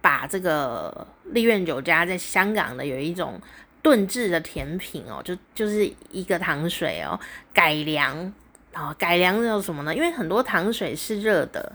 [0.00, 3.38] 把这个丽苑酒家在香港的有一种
[3.82, 7.20] 炖制的甜品哦，就就是一个糖水哦，
[7.52, 8.32] 改良
[8.72, 9.94] 啊，改良叫什么呢？
[9.94, 11.72] 因为很多糖水是热的，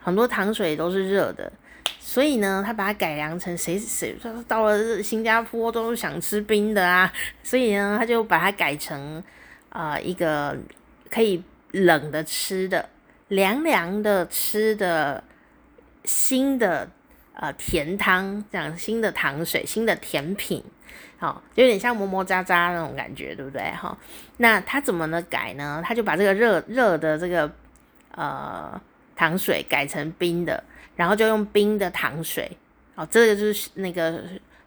[0.00, 1.52] 很多糖水都是热的。
[2.00, 9.22] 所以呢，他把它改良成谁谁到了新加坡都想吃冰的啊，所以呢，他就把它改成
[9.68, 10.56] 啊、呃、一个
[11.10, 12.88] 可以冷的吃的、
[13.28, 15.22] 凉凉的吃的
[16.04, 16.88] 新的
[17.34, 20.64] 呃甜汤，这样新的糖水、新的甜品，
[21.18, 23.62] 好、哦，就有点像磨磨渣渣那种感觉，对不对？
[23.72, 23.96] 哈、哦，
[24.38, 25.82] 那他怎么呢改呢？
[25.84, 27.52] 他就把这个热热的这个
[28.12, 28.80] 呃
[29.14, 30.64] 糖水改成冰的。
[30.98, 32.50] 然后就用冰的糖水，
[32.96, 34.20] 哦，这个就是那个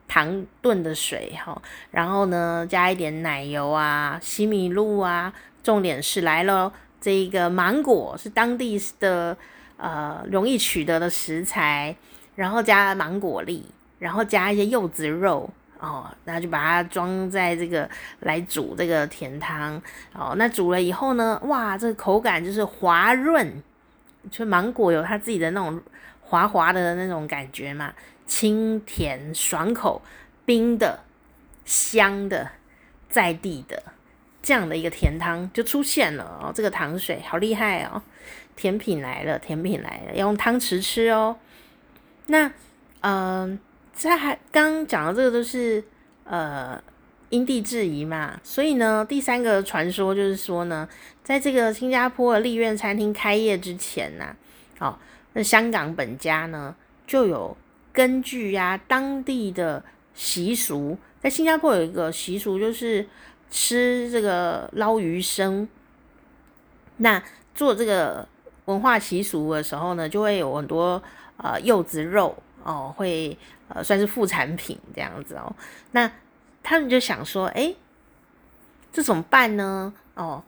[0.07, 1.61] 糖炖的水哈。
[1.91, 5.33] 然后呢，加一点奶油啊、西米露啊。
[5.61, 9.37] 重点是来了，这一个芒果是当地的
[9.75, 11.95] 呃容易取得的食材，
[12.35, 13.63] 然后加芒果粒，
[13.99, 15.47] 然后加一些柚子肉
[15.79, 17.87] 哦，然后就把它装在这个
[18.21, 19.79] 来煮这个甜汤
[20.13, 20.33] 哦。
[20.37, 23.61] 那煮了以后呢，哇，这个口感就是滑润，
[24.31, 25.79] 就芒果有它自己的那种。
[26.31, 27.93] 滑滑的那种感觉嘛，
[28.25, 30.01] 清甜爽口，
[30.45, 31.01] 冰的、
[31.65, 32.49] 香的、
[33.09, 33.83] 在地的
[34.41, 36.49] 这样的一个甜汤就出现了哦。
[36.55, 38.01] 这个糖水好厉害哦，
[38.55, 41.35] 甜品来了，甜品来了，要用汤匙吃哦。
[42.27, 42.49] 那
[43.01, 43.59] 嗯，
[43.91, 45.83] 在、还刚讲的这个都是
[46.23, 46.81] 呃
[47.27, 50.87] 因地制宜嘛，所以呢，第三个传说就是说呢，
[51.25, 54.33] 在这个新加坡的丽苑餐厅开业之前呢、
[54.79, 54.97] 啊，哦。
[55.33, 56.75] 那香港本家呢，
[57.07, 57.55] 就有
[57.93, 63.07] 根据呀、啊、当地的习俗，在新加坡有一个习俗，就是
[63.49, 65.67] 吃这个捞鱼生。
[66.97, 67.23] 那
[67.55, 68.27] 做这个
[68.65, 71.01] 文化习俗的时候呢，就会有很多
[71.37, 73.37] 呃柚子肉哦，会
[73.69, 75.55] 呃算是副产品这样子哦。
[75.91, 76.11] 那
[76.61, 77.73] 他们就想说，哎，
[78.91, 79.93] 这怎么办呢？
[80.15, 80.43] 哦。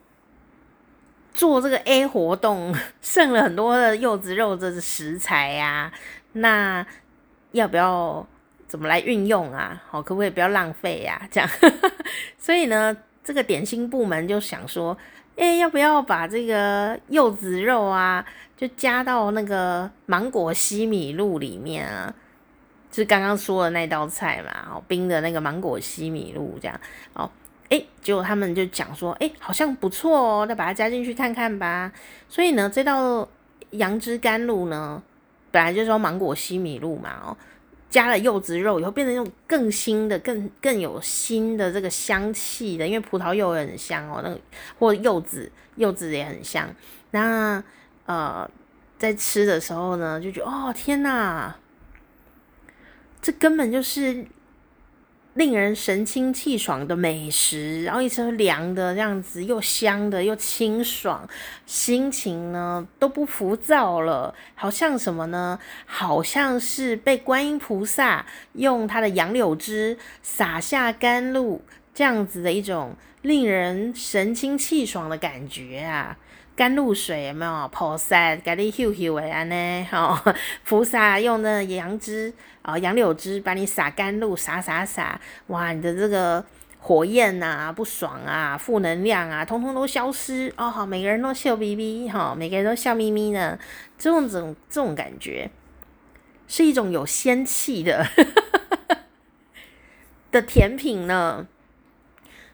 [1.34, 5.92] 做这个 A 活动， 剩了很多的柚子肉的食材呀、啊，
[6.32, 6.86] 那
[7.50, 8.24] 要不要
[8.68, 9.82] 怎么来运用啊？
[9.90, 11.26] 好，可不可以不要浪费呀、啊？
[11.30, 11.50] 这样，
[12.38, 14.96] 所以呢，这个点心部门就想说，
[15.36, 18.24] 哎，要不要把这个柚子肉啊，
[18.56, 22.14] 就加到那个芒果西米露里面啊？
[22.90, 26.80] 就是刚刚说的那道菜嘛，哦，冰的那个芒果西米露这样，
[27.14, 27.28] 哦。
[27.74, 31.92] 哎，结果他们就讲说，哎，好像不错哦，那把它加进去看看吧。
[32.28, 33.28] 所以呢，这道
[33.70, 35.02] 杨枝甘露呢，
[35.50, 37.36] 本来就是说芒果西米露嘛，哦，
[37.90, 44.38] 加了柚子肉以后，变成那种更新的、更更有新的这个香气的，因为葡萄柚也很香哦，那个
[44.78, 46.72] 或柚子柚子也很香。
[47.10, 47.60] 那
[48.06, 48.48] 呃，
[48.96, 51.56] 在吃的时候呢，就觉得哦天哪，
[53.20, 54.24] 这根本就是。
[55.34, 61.28] 令人神清气爽的美食，然后一吃凉的这样子，又香的又清爽，
[61.66, 65.58] 心情呢都不浮躁了，好像什么呢？
[65.86, 76.16] 好像是被观音菩萨用他的杨柳枝洒下甘露，这样子的一种令人神清气爽的感觉啊！
[76.56, 77.68] 甘露水有没有？
[77.72, 79.88] 菩萨给你秀秀的安呢？
[79.90, 80.16] 哦，
[80.64, 85.72] 菩萨用那杨枝啊、杨柳枝把你洒甘露，洒洒洒，哇！
[85.72, 86.44] 你的这个
[86.78, 90.70] 火焰呐、啊、不爽啊、负能量啊，通通都消失哦。
[90.70, 93.58] 好，每个人都笑眯眯，哈，每个人都笑眯眯的，
[93.98, 95.50] 这种这种这种感觉，
[96.46, 98.06] 是一种有仙气的
[100.30, 101.48] 的甜品呢。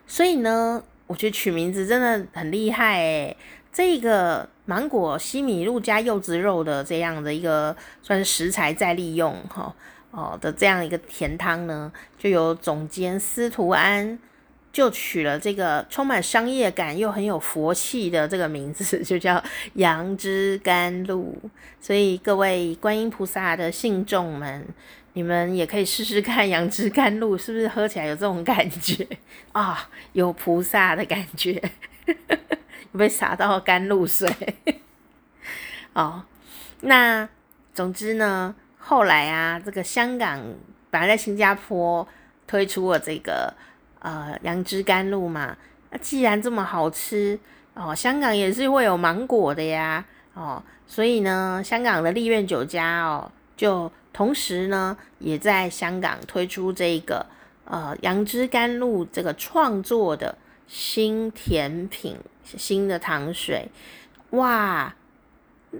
[0.06, 3.36] 所以呢，我觉得取名字真的很厉害诶。
[3.72, 9.72] 这个芒果西米露加柚子肉的这样的一个算是食材再利用哈
[10.10, 14.18] 哦的这样一个甜汤呢，就由总监司徒安
[14.72, 19.42] 就取了这个充满商业感又很有佛气的这个名字， 就叫
[19.74, 21.36] 杨枝甘露。
[21.80, 24.64] 所以各位观音菩萨的信众们，
[25.14, 29.06] 你们也可以试试看杨枝甘露是不是喝起来有这种感觉
[29.52, 29.88] 啊？
[30.12, 31.60] 有菩萨的感觉。
[32.98, 34.28] 被洒到甘露水，
[35.92, 36.24] 哦，
[36.80, 37.28] 那
[37.72, 40.42] 总之呢，后来啊，这个香港
[40.90, 42.06] 本来在新加坡
[42.46, 43.54] 推出了这个
[44.00, 45.56] 呃杨枝甘露嘛，
[45.90, 47.38] 那既然这么好吃
[47.74, 57.24] 哦，香港也是会有芒果的呀，哦，所以呢，香港的丽苑酒家哦，就同时呢也在香港推出这个
[57.64, 60.36] 呃杨枝甘露这个创作的
[60.70, 62.16] 新甜品。
[62.56, 63.68] 新的糖水，
[64.30, 64.92] 哇，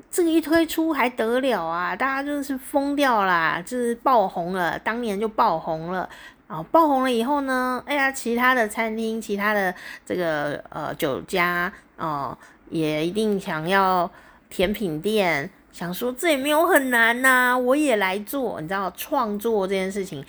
[0.09, 1.96] 这个一推出还得了啊！
[1.96, 6.09] 大家就是疯掉啦，就是爆红了，当年就爆红了。
[6.46, 9.74] 哦，爆红了以后呢，哎呀，其他的餐厅、其他的
[10.07, 14.09] 这个呃酒家哦，也一定想要
[14.48, 18.61] 甜品店，想说这也没有很难呐、我也来做。
[18.61, 20.24] 你知道，创作这件事情，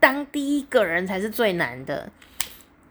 [0.00, 2.10] 当第一个人才是最难的，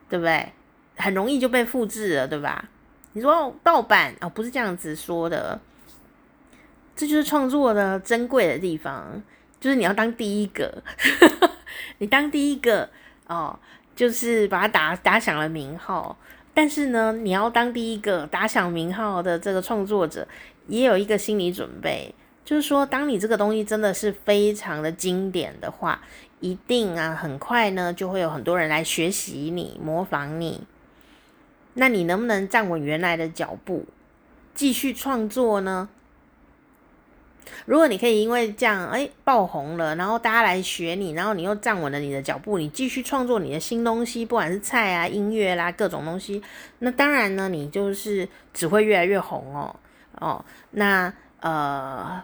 [0.07, 0.53] 对不对？
[0.95, 2.69] 很容易就被复制了，对吧？
[3.13, 5.59] 你说盗版哦，不是这样子说的，
[6.95, 9.21] 这就是创作的珍贵的地方，
[9.59, 10.81] 就是你要当第一个，
[11.99, 12.89] 你当第一个
[13.27, 13.59] 哦，
[13.95, 16.17] 就是把它打打响了名号。
[16.55, 20.27] 但是呢，你要当第一个打响名号的这个创作者，
[20.67, 22.13] 也有一个心理准备，
[22.45, 25.99] 就是说，当你这个东西真的是非常的经典的话，
[26.41, 30.61] 一定啊，很快呢就会有很多人来学习你，模仿你。
[31.75, 33.85] 那你能不能站稳原来的脚步，
[34.53, 35.89] 继续创作呢？
[37.65, 46.41] 如果你可以因为这样哎爆红了，然后大家来学你，然后你又站稳了你的脚步，你继续创作你的新东西，不管是菜啊、音乐啦、各种东西，
[46.79, 49.75] 那当然呢，你就是只会越来越红哦
[50.19, 50.45] 哦。
[50.71, 52.23] 那呃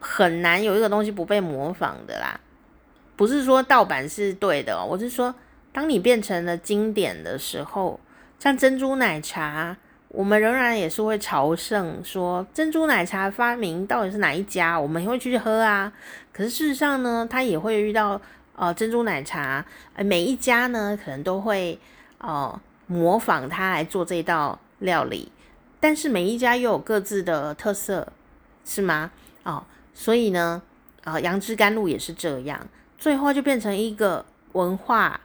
[0.00, 2.40] 很难有一个东西不被模仿的啦，
[3.16, 5.34] 不是说盗版是对的哦，我是说。
[5.72, 8.00] 当你变成了经典的时候，
[8.38, 9.76] 像珍珠奶茶，
[10.08, 15.92] 我们仍然也是会朝圣，说珍珠奶茶发明到底是哪一家，我们会去喝啊。
[16.32, 18.20] 可是事实上呢，他也会遇到
[18.56, 21.78] 呃珍珠奶茶，呃每一家呢可能都会
[22.18, 25.30] 呃模仿他来做这道料理，
[25.78, 28.12] 但是每一家又有各自的特色，
[28.64, 29.10] 是吗？
[29.42, 30.62] 哦，所以呢，
[31.04, 35.20] 呃杨枝甘露也是这样，最后就变成一个文化。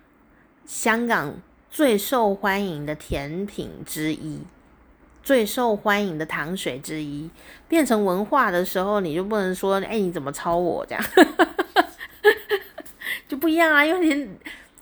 [0.65, 1.35] 香港
[1.69, 4.41] 最受欢迎的甜品之一，
[5.21, 7.29] 最受欢迎的糖水之一，
[7.67, 11.03] 变成文化的时候，你就不能说，哎、你怎么抄我这样，
[13.27, 13.85] 就不一样啊。
[13.85, 14.29] 因为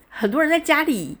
[0.08, 1.16] 很多人在家里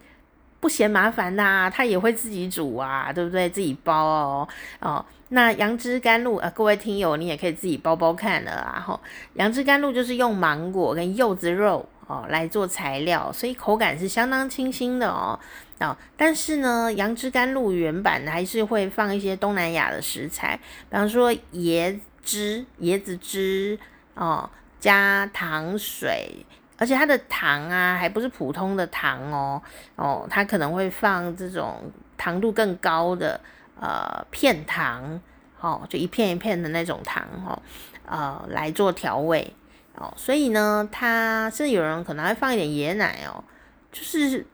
[0.60, 3.48] 不嫌麻烦呐、他也会自己煮啊，对不对？
[3.48, 4.48] 自己包哦，
[4.80, 8.78] 哦，那杨枝甘露啊，各位听友，你也可以自己包包看了啊。
[8.80, 9.00] 吼，
[9.34, 11.88] 杨枝甘露就是用芒果跟柚子肉。
[12.06, 15.38] 哦，来做材料，所以口感是相当清新的哦。
[15.80, 20.56] 哦，但是呢，杨枝甘露原版还是会放一些东南亚的食材，
[20.88, 23.78] 比方说椰汁、椰子汁
[24.14, 24.48] 哦，
[24.78, 26.44] 加糖水，
[26.76, 29.60] 而且它的糖啊，还不是普通的糖哦，
[29.96, 33.40] 哦，它可能会放这种糖度更高的
[33.80, 35.20] 呃片糖，
[35.60, 37.60] 哦，就一片一片的那种糖，哦，
[38.06, 39.52] 呃，来做调味。
[39.96, 43.44] 哦，所以呢，它甚至有人可能会放一点椰奶哦，
[43.90, 44.44] 就是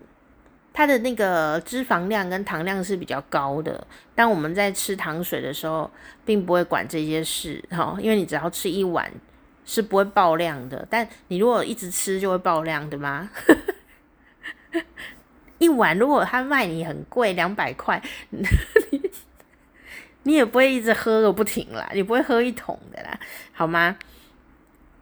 [0.73, 3.87] 它的那个脂肪量跟糖量是比较高的。
[4.15, 5.91] 当我们在吃糖水的时候，
[6.25, 9.11] 并不会管这些事，哈，因为你只要吃一碗
[9.65, 10.87] 是不会爆量的。
[10.91, 13.31] 但你如果一直吃，就会爆量，对吗？
[15.59, 18.01] 一碗如果他卖你很贵，两百块，
[20.23, 23.19] 你也不会一直喝个不停啦，你不会喝一桶的啦，
[23.53, 23.97] 好吗？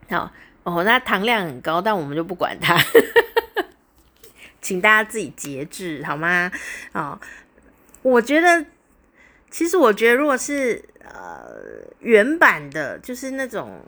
[0.09, 0.31] 好
[0.63, 2.77] 哦，那糖量很高，但我们就不管它，
[4.61, 6.51] 请大家自己节制，好吗？
[6.93, 7.19] 哦，
[8.03, 8.67] 我觉得，
[9.51, 11.57] 其实我觉得，如果是呃
[12.01, 13.81] 原版的，就是那种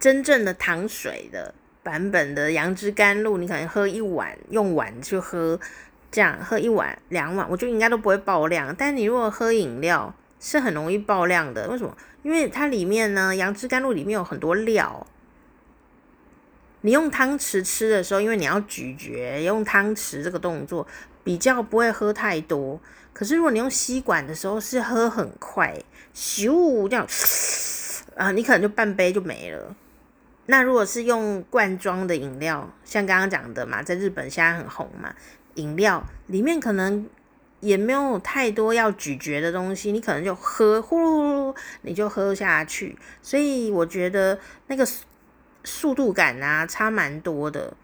[0.00, 1.54] 真正的糖水的。
[1.82, 5.56] 版本的杨枝甘露，你可能喝一碗，用碗去喝，
[6.10, 8.74] 这样喝一碗两碗，我觉得应该都不会爆量。
[8.74, 10.12] 但你如果喝饮料，
[10.46, 11.68] 是很容易爆量的。
[11.68, 11.96] 为什么？
[12.22, 15.04] 因为它里面呢，杨枝甘露里面有很多料。
[16.82, 20.86] 你用汤匙吃的时候，因为你要咀嚼，用汤匙这个动作
[21.24, 22.80] 比较不会喝太多。
[23.12, 25.76] 可是如果你用吸管的时候，是喝很快，
[26.14, 27.04] 咻这样，
[28.14, 29.74] 啊，你可能就半杯就没了。
[30.46, 35.12] 那如果是用罐装的饮料，像刚刚讲的嘛，在日本现在很红嘛，
[35.54, 37.04] 饮料里面可能
[37.66, 42.96] 也没有太多要咀嚼的东西，你可能就喝呼噜噜，你就喝下去。
[43.20, 44.38] 所以我觉得
[44.68, 44.86] 那个
[45.64, 47.74] 速度感啊差蛮多的。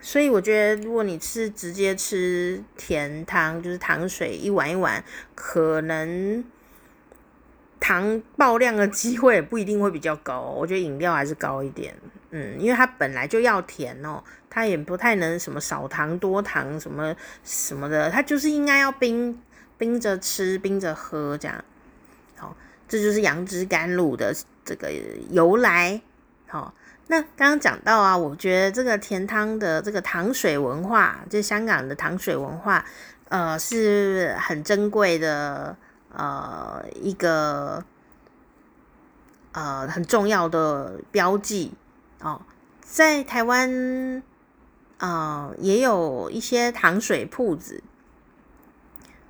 [0.00, 5.02] 所以我觉得如果你是直接吃甜汤，就是糖水一碗一碗，
[5.34, 6.44] 可能。
[7.78, 11.94] 糖爆量的机会不一定会比较高，我觉得饮料还是高一点，
[12.30, 14.24] 嗯，因为它本来就要甜哦，
[14.56, 19.38] 它也不太能什么少糖多糖什么什么的，它就是应该要冰
[19.76, 21.62] 冰着吃，冰着喝这样。
[22.38, 22.56] 好，
[22.88, 24.34] 这就是杨枝甘露的
[24.64, 24.90] 这个
[25.28, 26.00] 由来。
[26.48, 26.72] 好，
[27.08, 32.82] 那刚刚讲到啊，我觉得这个甜汤的这个糖水文化，就香港的糖水文化，
[33.28, 35.76] 呃，是很珍贵的。
[36.18, 37.84] 呃，一个
[39.52, 41.74] 呃很重要的标记
[42.22, 42.40] 哦，
[42.80, 44.22] 在台湾
[44.98, 47.82] 呃也有一些糖水铺子，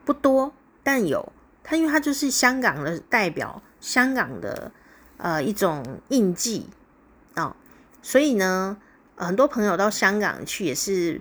[0.05, 0.53] 不多，
[0.83, 1.33] 但有。
[1.63, 4.71] 它，因为它就是香港的代表，香港的
[5.17, 6.69] 呃一种印记。
[7.35, 7.57] 哦，
[8.03, 8.77] 所以呢，
[9.17, 11.21] 很多朋友到香港去也是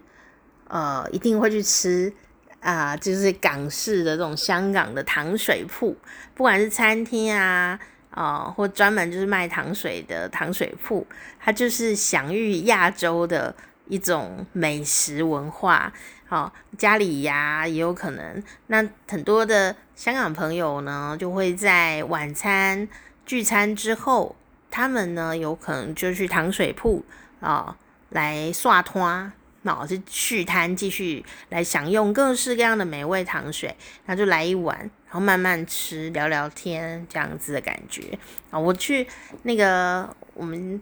[0.67, 2.13] 呃一定会去吃。
[2.61, 5.95] 啊、就是港式的这种香港的糖水铺，
[6.33, 7.79] 不管是餐厅啊，
[8.09, 11.05] 哦、或专门就是卖糖水的糖水铺，
[11.39, 13.55] 它就是享誉亚洲的
[13.88, 15.91] 一种美食文化。
[16.27, 18.43] 好、哦，家里呀、也有可能。
[18.67, 22.88] 那很多的香港朋友呢，就会在晚餐
[23.25, 24.36] 聚餐之后，
[24.71, 27.05] 他们呢有可能就去糖水铺
[27.39, 27.77] 啊、
[28.09, 29.31] 来刷摊。
[29.67, 33.75] 那就续摊，继续来享用各式各样的美味糖水，
[34.05, 38.15] 那就来一碗，然后慢慢吃，聊聊天，这样子的感觉
[38.51, 38.59] 啊。
[38.59, 39.07] 我去
[39.41, 40.79] 那个我们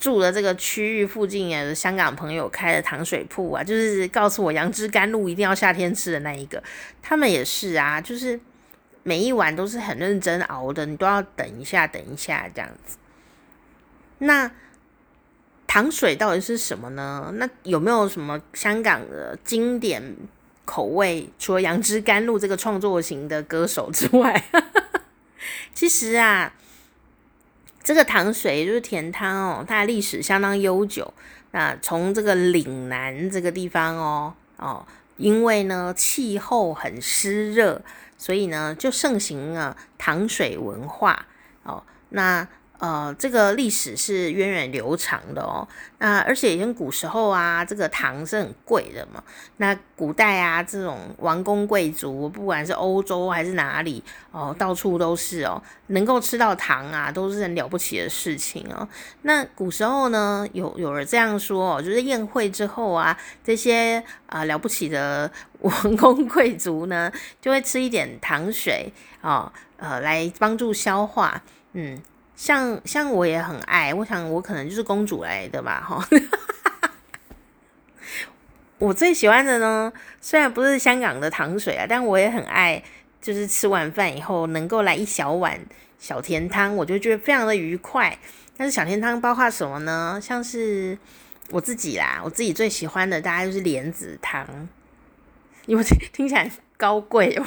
[0.00, 6.60] 住的这个区域附近，也是香港朋友开的糖水铺啊，就是告诉我杨枝甘露一定要夏天吃的那一个，
[7.00, 8.40] 他们也是啊，就是
[9.04, 12.96] 每一碗都是很认真熬的，你都要等一下，等一下这样子。
[14.18, 14.50] 那。
[15.72, 17.30] 糖水到底是什么呢？
[17.36, 20.02] 那有没有什么香港的经典
[20.64, 21.30] 口味？
[21.38, 24.44] 除了杨枝甘露这个创作型的歌手之外，
[25.72, 26.52] 其实啊，
[27.82, 31.12] 这个糖水就是甜汤哦，它的历史相当悠久。
[31.52, 37.82] 那从这个岭南这个地方哦哦，因为呢气候很湿热，
[38.16, 41.26] 所以呢就盛行了糖水文化
[41.64, 41.82] 哦。
[42.10, 42.46] 那
[42.80, 45.68] 呃，这个历史是源远流长的哦。
[45.98, 49.22] 那而且以前古时候啊，这个糖是很贵的嘛。
[49.58, 54.02] 那古代啊，这种王公贵族，不管是欧洲还是哪里
[54.32, 58.88] 哦，到处都是哦，能够吃到糖啊，都是很了不起的事情哦。
[59.22, 63.14] 那古时候呢，有有人这样说哦，就是宴会之后啊，
[63.44, 67.12] 这些啊、了不起的 王公贵族呢，
[67.42, 71.42] 就会吃一点糖水哦，呃，来帮助消化，
[71.74, 72.00] 嗯。
[72.40, 76.02] 像像我也很爱，我想我可能就是公主来的吧，哈。
[78.78, 82.82] 我最喜欢的呢，虽然不是香港的糖水啊，但我也很爱，
[83.20, 85.60] 就是吃完饭以后能够来一小碗
[85.98, 88.18] 小甜汤，我就觉得非常的愉快。
[88.56, 90.18] 但是小甜汤包括什么呢？
[90.22, 90.96] 像是
[91.50, 94.46] 我自己啦，我自己最喜欢的大概就是莲子汤，
[95.66, 97.44] 因为听起来高贵哦。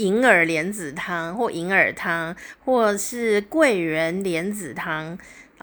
[0.00, 2.34] 银耳莲子汤，或银耳汤，
[2.64, 5.18] 或是桂圆莲子汤，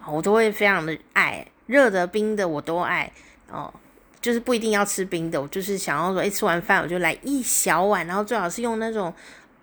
[0.06, 3.12] 我都会非常的爱，热的、冰的我都爱
[3.50, 3.72] 哦。
[4.20, 9.14] 就是不一定要吃冰的，我就是想要说，哎，吃完饭我就来一小碗，然后最好是用那种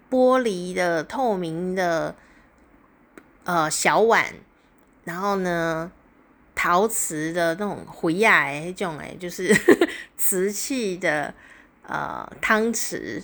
[0.09, 2.15] 玻璃的透明的
[3.43, 4.25] 呃小碗，
[5.03, 5.91] 然后呢
[6.55, 9.53] 陶瓷的那种回呀哎这种哎就是
[10.17, 11.33] 瓷器的
[11.85, 13.21] 呃汤匙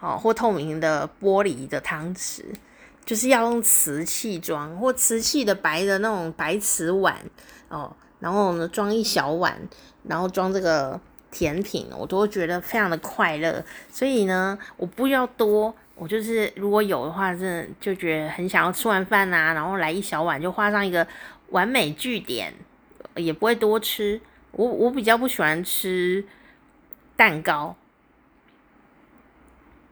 [0.00, 2.42] 哦，或透明的玻璃的汤匙，
[3.04, 7.16] 就是要用瓷器装或瓷器的白的那种白瓷碗
[7.68, 7.94] 哦。
[8.18, 9.56] 然后呢，装一小碗，
[10.04, 13.64] 然后装这个甜品，我都会觉得非常的快乐。
[13.90, 21.06] 所以呢，我不要多，我就是如果有的话，真的就觉得很想要吃完饭啊，然后来一小碗，就画上一个
[21.48, 22.52] 完美句点，
[23.16, 24.20] 也不会多吃。
[24.52, 26.22] 我我比较不喜欢吃
[27.16, 27.74] 蛋糕，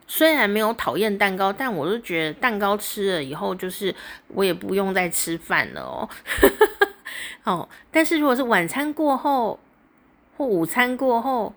[0.09, 3.94] 虽然没有讨厌蛋糕，但我就觉得蛋糕吃了以后，就是
[4.28, 6.09] 我也不用再吃饭了哦。
[7.44, 9.61] 哦，但是如果是晚餐过后
[10.36, 11.54] 或午餐过后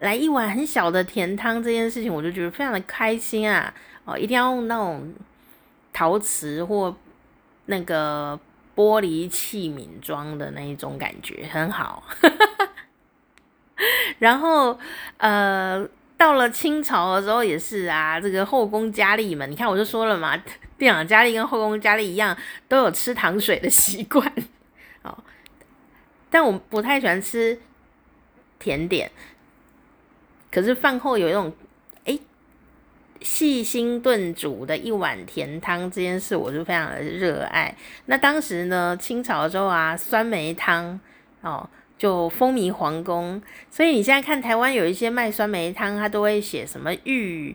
[0.00, 3.72] 来一碗很小的甜汤，这件事情我就觉得非常的开心啊！
[4.04, 5.14] 哦，一定要用那种
[5.92, 6.94] 陶瓷或
[7.66, 8.38] 那个
[8.74, 12.02] 玻璃器皿装的那一种感觉，很好。
[14.18, 14.78] 然后
[15.18, 15.88] 呃，
[16.22, 20.40] 到了清朝的时候也是啊，这个后宫佳丽们，你看我就说了嘛，
[20.78, 24.32] 店长佳丽跟后宫佳丽一样，都有吃糖水的习惯。
[25.02, 25.18] 哦，
[26.30, 27.58] 但我不太喜欢吃
[28.60, 29.10] 甜点，
[30.52, 31.52] 可是饭后有一种
[32.04, 32.16] 哎
[33.20, 37.76] 细心炖煮的一碗甜汤这件事，我就非常的热爱。
[38.06, 41.00] 那当时呢，清朝的时候啊，酸梅汤
[41.40, 41.68] 哦
[42.02, 43.40] 就风靡皇宫，
[43.70, 47.54] 所以你现在看台湾有一些卖酸梅汤，它都会写什么御。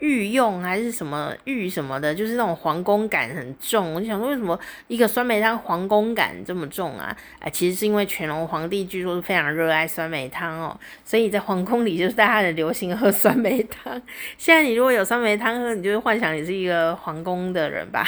[0.00, 3.94] 御用还是什么御什么的，就是那种皇宫感很重。
[3.94, 7.16] 我就想说，为什么一个酸梅汤皇宫感这么重啊？
[7.38, 14.02] 啊，其实是因为乾隆皇帝据说是非常热爱酸梅汤哦，所以在皇宫里就是大家很流行喝酸梅汤。
[14.36, 18.04] 现在你如果有酸梅汤喝，你就会幻想你是一个皇宫的人吧？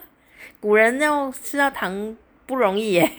[0.58, 2.16] 古人要吃到糖
[2.46, 3.12] 不容易耶，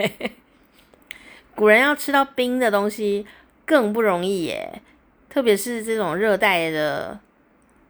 [1.60, 3.26] 古人要吃到冰的东西
[3.66, 4.82] 更不容易耶，
[5.30, 7.20] 特别是这种热带的。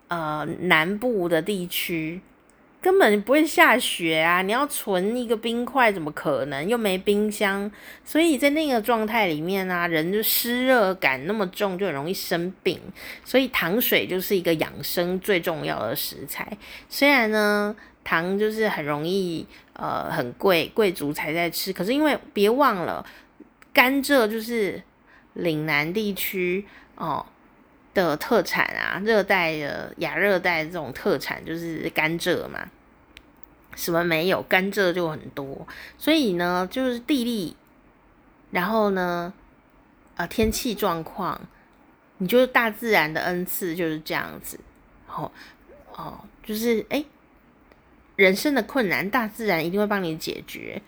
[0.08, 2.20] 呃，南部的地区
[2.82, 4.42] 根本不会下雪啊！
[4.42, 6.68] 你要存一个冰块，怎么可能？
[6.68, 7.72] 又没冰箱，
[8.04, 12.80] 所以在那个状态里面啊，人就湿热感那么重，就很容易生病。
[13.24, 16.58] 所以糖水就是一个养生最重要的食材。
[16.90, 21.72] 虽然呢，糖就是很容易呃很贵，贵族才在吃。
[21.72, 23.06] 可是因为别忘了，
[23.80, 24.84] 甘蔗就是
[25.36, 26.66] 岭南地区
[26.96, 27.26] 哦。
[27.92, 32.70] 的特产啊，热带的亚热带这种特产就是甘蔗嘛，
[33.76, 35.68] 什么没有，甘蔗就很多，
[35.98, 37.56] 所以呢，就是地利，
[38.52, 39.34] 然后呢，
[40.16, 41.42] 呃，天气状况，
[42.20, 44.60] 你就是大自然的恩赐就是这样子，
[45.08, 45.32] 哦
[45.92, 47.04] 哦，就是哎，
[48.16, 50.80] 人生的困难，大自然一定会帮你解决，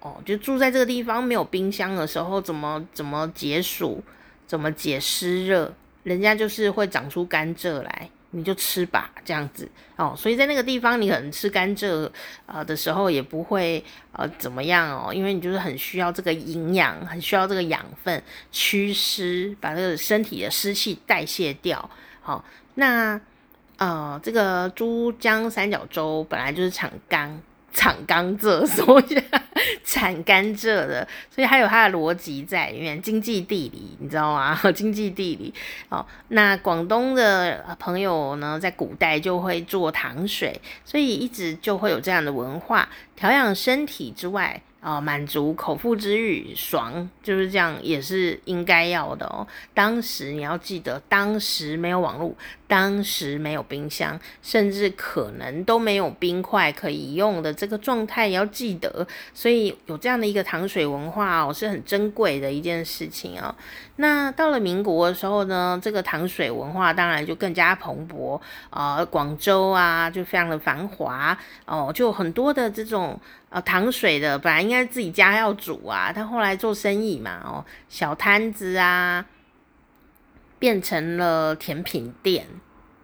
[0.00, 4.02] 哦，就住在这个地方没有冰箱的时候，怎么怎么解暑，
[4.46, 5.74] 怎么解湿热。
[6.04, 10.14] 人家就是会长出甘蔗来，你就吃吧，这样子哦。
[10.16, 12.08] 所以在那个地方，你可能吃甘蔗
[12.46, 18.22] 呃的时候也不会呃怎么样哦，因为你就是很需要这个营养，很需要这个养分
[18.52, 21.90] 驱湿，把这个身体的湿气代谢掉。
[22.22, 22.44] 好、哦，
[22.76, 23.20] 那
[23.76, 27.42] 呃这个珠江三角洲本来就是产甘。
[27.80, 29.22] 产甘蔗，所以
[29.84, 34.58] 产甘蔗的，所以还有它的逻辑在里面，经济地理，你知道吗？
[34.74, 35.54] 经济地理
[35.88, 36.04] 哦。
[36.28, 44.60] 那广东的朋友呢，在古代就会做糖水，所以一直就会有这样的文化，调养身体之外。
[44.80, 49.44] 哦，满足口腹之欲，爽就是这样，也是应该要的哦。
[49.74, 52.32] 当时你要记得，当时没有网络，
[52.68, 59.04] 当时没有冰箱，甚至可能都没有冰块可以用的这个状态，要记得。
[59.34, 63.52] 所以有这样的一个糖水文化哦，是很珍贵的一件事情哦。
[63.96, 73.18] 那到了民国的时候呢，这个糖水文化当然就更加蓬勃啊，广州啊就非常的繁华哦，就很多的这种。
[73.50, 79.24] 呃，糖水的本来应该自己家要煮啊，他后来做生意嘛，哦，小摊子啊，
[80.58, 82.46] 变成了甜品店、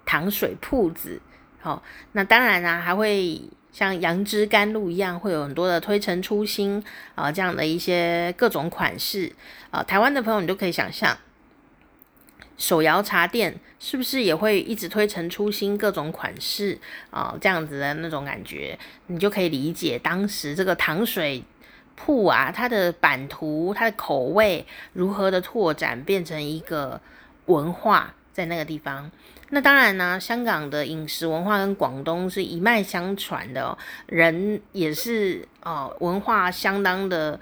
[0.04, 1.20] 糖水铺子，
[1.62, 1.82] 哦，
[2.12, 3.40] 那当然啊，还会
[3.72, 6.84] 像杨枝甘露一样，会有很多的推陈出新
[7.14, 9.32] 啊、这样的一些各种款式
[9.70, 11.16] 啊、台湾的朋友你都可以想象。
[12.56, 16.78] 手摇茶店是不是也会一直推陈出新各种款式
[17.10, 18.78] 啊、这样子的那种感觉，
[19.08, 21.42] 你就可以理解当时这个糖水
[21.96, 27.00] 铺啊，它的版图、它的口味如何的拓展，变成一个
[27.46, 29.10] 文化在那个地方。
[29.50, 33.76] 那当然呢，香港的饮食文化跟广东是一脉相传的，
[34.06, 37.38] 人也是哦，文化相当的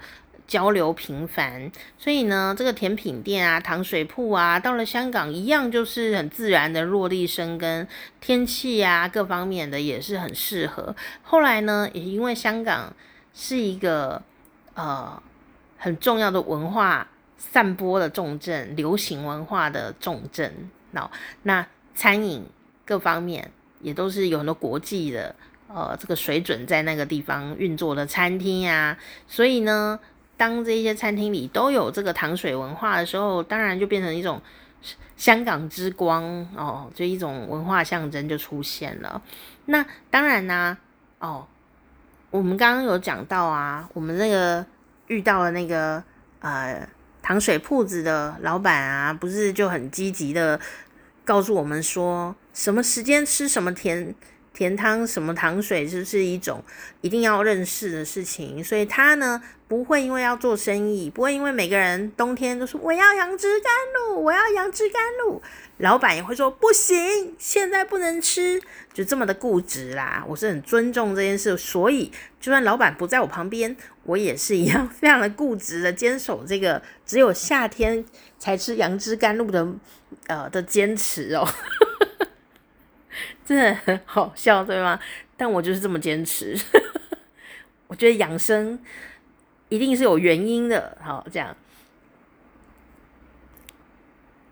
[0.47, 7.87] 交流频繁，所以呢，这个甜品店啊、糖水铺啊，到了香港一样就是很自然的落地生根，
[8.19, 10.95] 天气啊各方面的也是很适合。
[11.21, 12.93] 后来呢，也因为香港
[13.33, 14.21] 是一个
[14.73, 15.21] 呃
[15.77, 21.09] 很重要的文化散播的重镇，流行文化的重镇，那
[21.43, 21.67] 那。
[21.95, 22.43] 餐饮
[22.83, 25.35] 各方面也都是有很多国际的，
[25.67, 29.99] 呃，这个水准在那个地方运作的餐厅呀，所以呢，
[30.43, 34.41] 当这些餐厅里都有这个糖水文化的时候，当然就变成一种
[35.15, 36.21] 香港之光
[36.53, 39.21] 哦，就一种文化象征就出现了。
[39.67, 40.77] 那当然呢，
[41.19, 41.47] 哦，
[42.29, 44.65] 我们刚刚有讲到啊，我们那个
[45.07, 46.03] 遇到了那个
[46.41, 46.85] 呃
[47.21, 50.59] 糖水铺子的老板啊，不是就很积极的。
[51.23, 54.13] 告诉我们说，什么时间吃什么甜
[54.53, 56.63] 甜汤，什么糖水，就是一种
[57.01, 58.63] 一定要认识的事情。
[58.63, 65.41] 所以他呢，不会因为要做生意，不会因为每个人冬天都说我要杨枝甘露，我要杨枝甘露，
[65.77, 68.61] 老板也会说不行，现在不能吃，
[68.93, 70.23] 就这么的固执啦。
[70.27, 78.05] 我是很尊重这件事，所以就算老板不在我旁边，我也是一样非常的固执的坚守这个只有夏天
[78.37, 79.67] 才吃杨枝甘露的。
[80.27, 81.43] 呃的坚持哦，
[83.45, 84.99] 真的很好笑，对吗？
[85.35, 86.57] 但我就是这么坚持。
[87.87, 88.79] 我觉得养生
[89.69, 91.55] 一定是有原因的，好，这样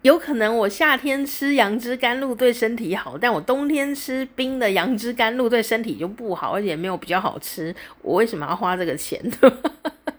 [0.02, 7.76] 有可能我夏天吃杨枝甘露对身体好，但我冬天吃冰的杨枝甘露对身体就不好，而且没有比较好吃。
[8.02, 9.20] 我为什么要花这个钱？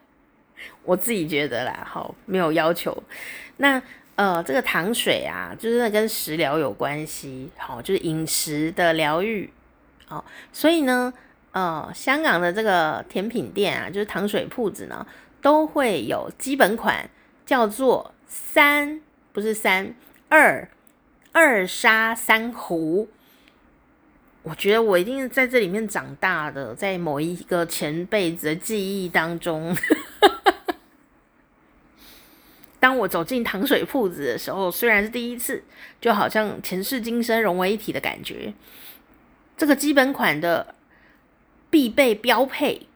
[0.84, 3.02] 我自己觉得啦，好，没有要求。
[3.56, 3.82] 那。
[4.22, 9.52] 呃，这个糖水啊，就是跟食疗有关系，好，就是饮食的疗愈，
[10.06, 11.12] 好，所以呢，
[11.50, 15.04] 呃，香港的这个甜品店啊，就是糖水铺子呢，
[15.40, 17.10] 都会有基本款，
[17.44, 19.00] 叫做三，
[19.32, 19.92] 不是三，
[20.28, 20.68] 二，
[21.32, 23.08] 二沙三壶。
[24.44, 29.76] 我觉得我一定是在这里面长大的，在某一个前辈子的记忆当中。
[32.82, 35.62] 当我走进糖水铺子的时候，虽然是第一次，
[36.00, 38.52] 就好像前世今生融为一体的感觉。
[39.56, 40.74] 这个基本款的
[41.70, 42.88] 必备标配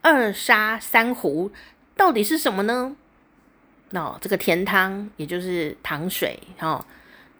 [0.00, 1.52] 二砂三壶
[1.96, 2.96] 到底是什么呢？
[3.90, 6.84] 那、哦、这个甜汤，也就是糖水，哈、哦，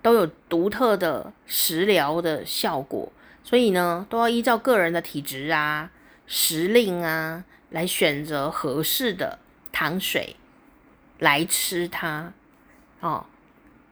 [0.01, 3.13] 都有独特的食疗的效果，
[3.43, 5.91] 所以呢，都要依照个人的体质啊、
[6.29, 9.41] 时令啊，来选择合适的
[9.73, 10.37] 糖水。
[11.21, 12.33] 来吃它，
[13.01, 13.25] 哦，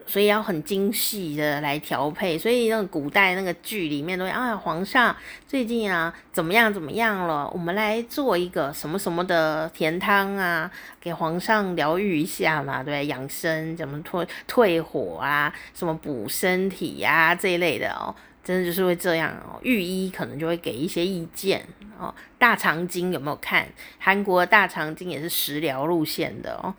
[0.07, 2.37] 所以要很精细的来调配。
[2.39, 5.15] 所以那个古代那个剧里面都会啊，皇上
[5.47, 7.49] 最近啊怎么样怎么样了？
[7.53, 10.71] 我们来做一个什么什么的甜汤啊，
[11.01, 19.61] 给皇上疗愈一下嘛，对，养生怎么退退火啊，什么补身体呀、这一类的哦，真的就是会这样哦。
[19.63, 21.67] 御医可能就会给一些意见
[21.99, 22.15] 哦。
[22.39, 23.67] 大肠经有没有看？
[23.99, 26.75] 韩国大肠经也是食疗路线的哦。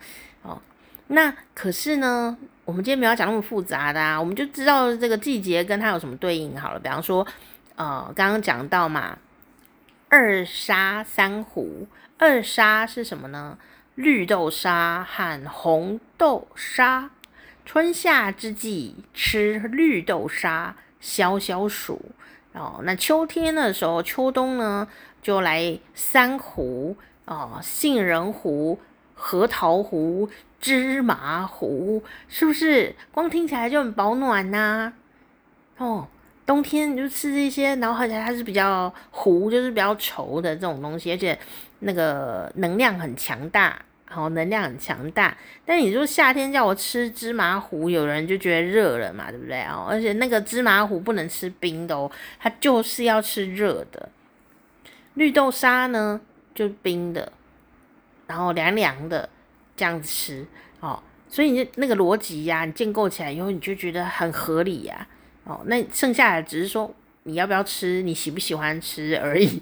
[1.12, 6.78] 那可是呢，我们今天没有讲那么复杂的啊，我们就知道这个季节跟它有什么对应好了。
[6.78, 7.26] 比方说，
[7.74, 9.18] 呃，刚刚讲到嘛，
[10.08, 13.58] 二沙三壶，二沙是什么呢？
[13.96, 17.10] 绿豆沙和红豆沙，
[17.66, 22.00] 春夏之际吃绿豆沙消消暑。
[22.52, 24.86] 哦，那秋天的时候，秋冬呢
[25.20, 28.78] 就来三壶哦，杏仁壶。
[29.22, 30.30] 核桃壶、
[30.60, 34.92] 芝麻糊，是不是光听起来就很保暖呐、
[35.78, 36.06] 哦，
[36.44, 41.38] 冬天你就吃这些，然后而且它是比较糊，就是比较稠的这种东西，而且
[41.80, 45.36] 那个能量很强大，好、哦，能量很强大。
[45.64, 49.86] 但你说夏天叫我吃芝麻糊，有人就觉得热了嘛，对不对哦？
[49.88, 54.08] 而且那个芝麻糊不能吃冰的哦，它就是要吃热的。
[55.14, 56.20] 绿豆沙呢，
[56.54, 57.32] 就冰的。
[58.26, 59.28] 然后凉凉的
[59.80, 60.46] 这样子吃
[60.80, 65.06] 哦，所以你那个逻辑呀，你建构起来以后，你就觉得很合理呀。
[65.44, 69.58] 哦，那剩下的只是说你要不要吃，你喜不喜欢吃而已。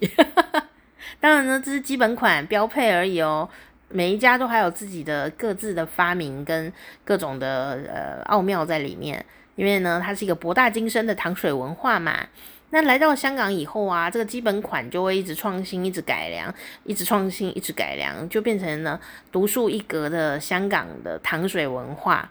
[1.20, 3.48] 当然呢，这是基本款标配而已哦。
[3.88, 6.72] 每一家都还有自己的各自的发明跟
[7.04, 12.26] 各种的呃奥妙在里面，因为呢，它是一个博大精深的糖水文化嘛。
[12.70, 16.54] 那来到香港以后啊，这个基本款就会一直创新，一直改良，
[16.84, 19.00] 一直创新，一直改良，就变成了
[19.32, 22.30] 独树一格的香港的糖水文化，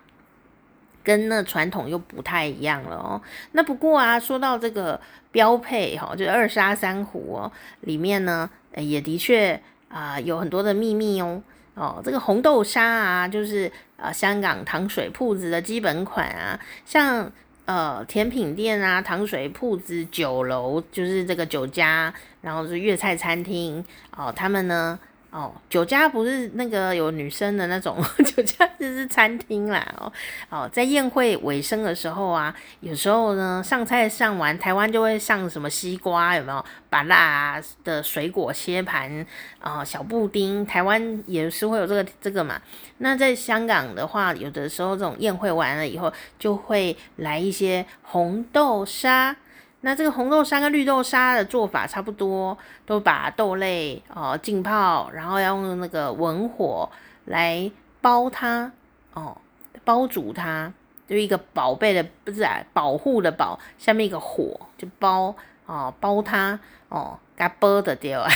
[1.04, 3.20] 跟那传统又不太一样了哦。
[3.54, 9.60] 那不过啊，说到这个标配哈，就二沙珊瑚哦，里面呢也的确
[9.90, 11.42] 啊有很多的秘密哦。
[11.74, 17.32] 哦，这个红豆沙啊，就是呃香港糖水铺子的基本款啊，像。
[17.68, 23.84] 呃，甜品店啊，糖水铺子、酒楼，就是这个酒家，然后是粤菜餐厅
[24.15, 24.32] 哦。
[24.34, 24.97] 他们呢，
[25.38, 29.86] 哦，酒家不是那个有女生的那种 酒家，就是餐厅啦。
[30.00, 30.12] 哦，
[30.50, 36.66] 哦，在宴会尾声的时候啊，有时候呢，上菜上完，台湾就会上什么西瓜，有没有？
[36.90, 39.24] 把辣的水果切盘
[39.60, 42.60] 啊、小布丁，台湾也是会有这个这个嘛。
[42.98, 49.36] 那在香港的话，有的时候这种宴会完了以后，就会来一些红豆沙。
[49.82, 56.90] 那这个红豆沙跟绿豆沙的做法差不多，都把豆类哦浸泡，然后要用那个文火
[57.26, 57.72] 来
[58.02, 58.72] 煲它
[59.14, 59.38] 哦，
[59.84, 60.72] 煲煮它，
[61.08, 65.36] 就一个宝贝的不是啊，保护的保，下面一个火就煲。
[65.68, 66.58] 哦，煲它
[66.88, 68.32] 哦，给它煲的掉啊，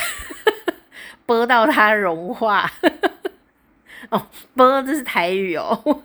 [1.24, 2.70] 煲到它融化。
[4.10, 6.02] 哦， 煲这是台语哦，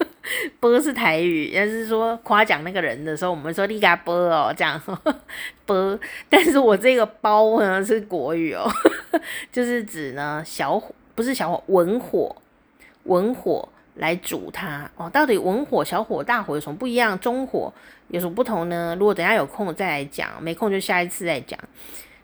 [0.59, 4.81] 煲是台语，要是说夸奖那个人的时候，我们说你给它煲哦，这样
[5.65, 5.99] 煲。
[6.29, 8.69] 但是我这个包呢是国语哦，
[9.51, 12.35] 就是指呢小火，不是小火，文火，
[13.03, 15.09] 文火来煮它哦。
[15.09, 17.17] 到底文火、小火、大火有什么不一样？
[17.19, 17.73] 中火？
[18.09, 18.95] 有什么不同呢？
[18.97, 21.59] 如果等下有空再来讲，没空就下一次再讲。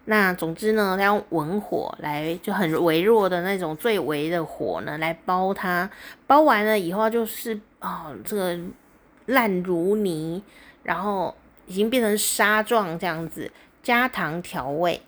[0.06, 5.90] 那总之呢，它用文火来，就很微弱的那种最微的火呢来煲它，
[6.28, 8.60] 煲完了以后就是哦，这个
[9.28, 10.44] 烂如泥，
[10.84, 11.34] 然后
[11.66, 13.52] 已经变成沙状这样子，
[13.82, 15.02] 加糖调味。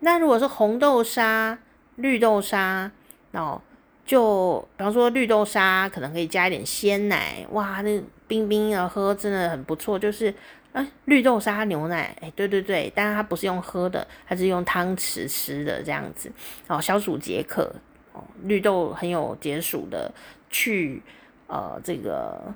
[0.00, 1.58] 那如果是红豆沙、
[1.96, 2.90] 绿豆沙
[3.32, 3.60] 哦，
[4.06, 8.02] 就比方说绿豆沙可能可以加一点鲜奶，哇，那。
[8.30, 10.32] 冰冰的喝真的很不错，就是
[10.72, 16.30] 哎，绿豆沙牛奶，哎，对对对，但是它不是用喝的，它是用汤匙吃的这样子
[16.68, 17.74] 哦，消暑解渴
[18.12, 20.12] 哦，绿豆很有解暑的
[20.48, 21.02] 去
[21.48, 22.54] 呃这个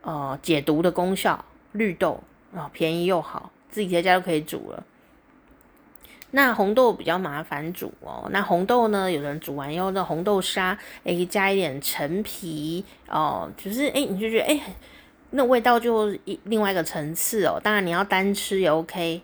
[0.00, 2.22] 呃解毒的功效，绿豆
[2.54, 4.82] 啊、哦、便宜又好，自己在家就可以煮了。
[6.30, 14.58] 那红豆比较麻烦煮哦，那红豆呢，有人煮完以后，那红豆沙哎加一点陈皮哦，就是哎你就觉得哎。
[15.32, 19.20] 那味道就一另外一个层次哦，当然你要单吃也 OK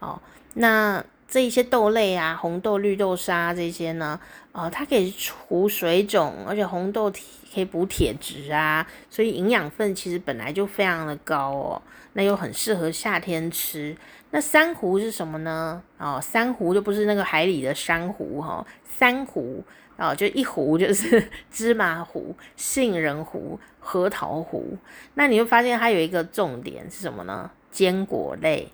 [0.00, 0.20] 哦。
[0.54, 4.18] 那这一些豆类啊，红豆、绿豆沙这些呢，
[4.52, 7.10] 呃，它可以除水肿，而且红豆
[7.54, 11.82] 可以补铁质啊，所以营养分其实本来就非常的高哦。
[12.14, 13.96] 那又很适合夏天吃。
[14.30, 15.82] 那珊瑚是什么呢？
[15.98, 19.62] 哦，珊瑚就不是那个海里的珊瑚哈、哦，珊瑚。
[19.98, 24.76] 哦，就一壶就是 芝麻糊、杏仁糊、核桃糊。
[25.14, 27.50] 那你会发现它有一个重点是什么呢？
[27.70, 28.72] 坚果类。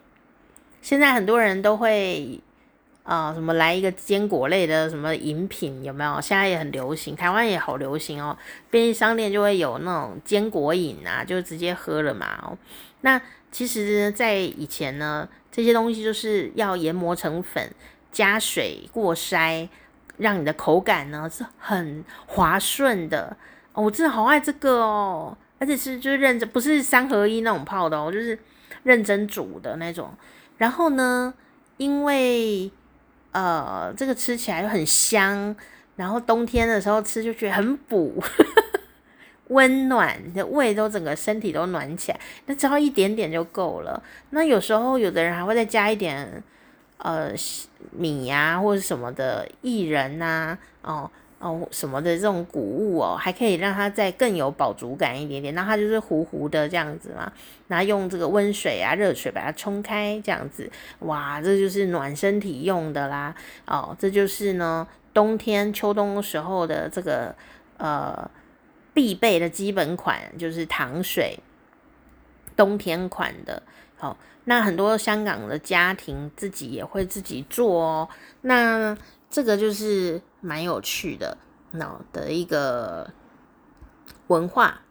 [0.82, 2.40] 现在很多人都会
[3.02, 6.20] 啊、呃，什么来一个坚果类的什么饮品，有没有？
[6.20, 8.36] 现在也很流行，台湾也好流行哦。
[8.70, 12.38] 便利商店就会有那种坚果饮啊，就直接喝了嘛。
[12.42, 12.58] 哦，
[13.00, 17.70] 那其实，在以前呢，这些东西就是要研磨成粉，
[18.12, 19.68] 加水过筛。
[20.16, 23.36] 让你的口感呢是很滑顺的
[23.74, 28.38] 我真的好爱这个哦，而且是就是认真，不是三合一那种泡的哦，就是
[28.84, 30.10] 认真煮的那种。
[30.58, 31.34] 然后呢，
[31.76, 32.70] 因为
[33.32, 35.54] 呃这个吃起来又很香，
[35.96, 38.22] 然后冬天的时候吃就觉得很补，
[39.48, 42.20] 温暖，你的胃都整个身体都暖起来。
[42.46, 44.02] 那只要一点点就够了。
[44.30, 46.42] 那有时候有的人还会再加一点。
[46.98, 47.34] 呃，
[47.90, 51.10] 米呀、或者什么的薏仁呐，哦
[51.44, 55.54] 哦什么的这种谷物哦，还可以让它再更有饱足感一点点。
[55.54, 57.30] 那它就是糊糊的这样子嘛，
[57.68, 60.70] 然后用这个温水啊、热水把它冲开，这样子，
[61.00, 63.34] 哇，这就是暖身体用的啦。
[63.66, 67.34] 哦，这就是呢，冬天秋冬时候的这个
[67.76, 68.30] 呃
[68.94, 71.38] 必备的基本款，就是糖水，
[72.56, 73.62] 冬天款的。
[73.96, 78.08] 好，那很多香港的家庭自己也会自己做哦。
[78.42, 78.96] 那
[79.34, 81.36] 这个就是蛮有趣的，
[81.72, 83.10] 哦的一个
[84.28, 84.82] 文化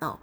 [0.00, 0.18] 哦。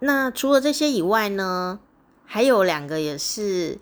[0.00, 1.78] 那除了这些以外呢，
[2.26, 3.78] 还有两个也是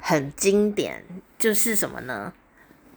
[0.00, 1.06] 很经典，
[1.38, 2.32] 就是什么呢？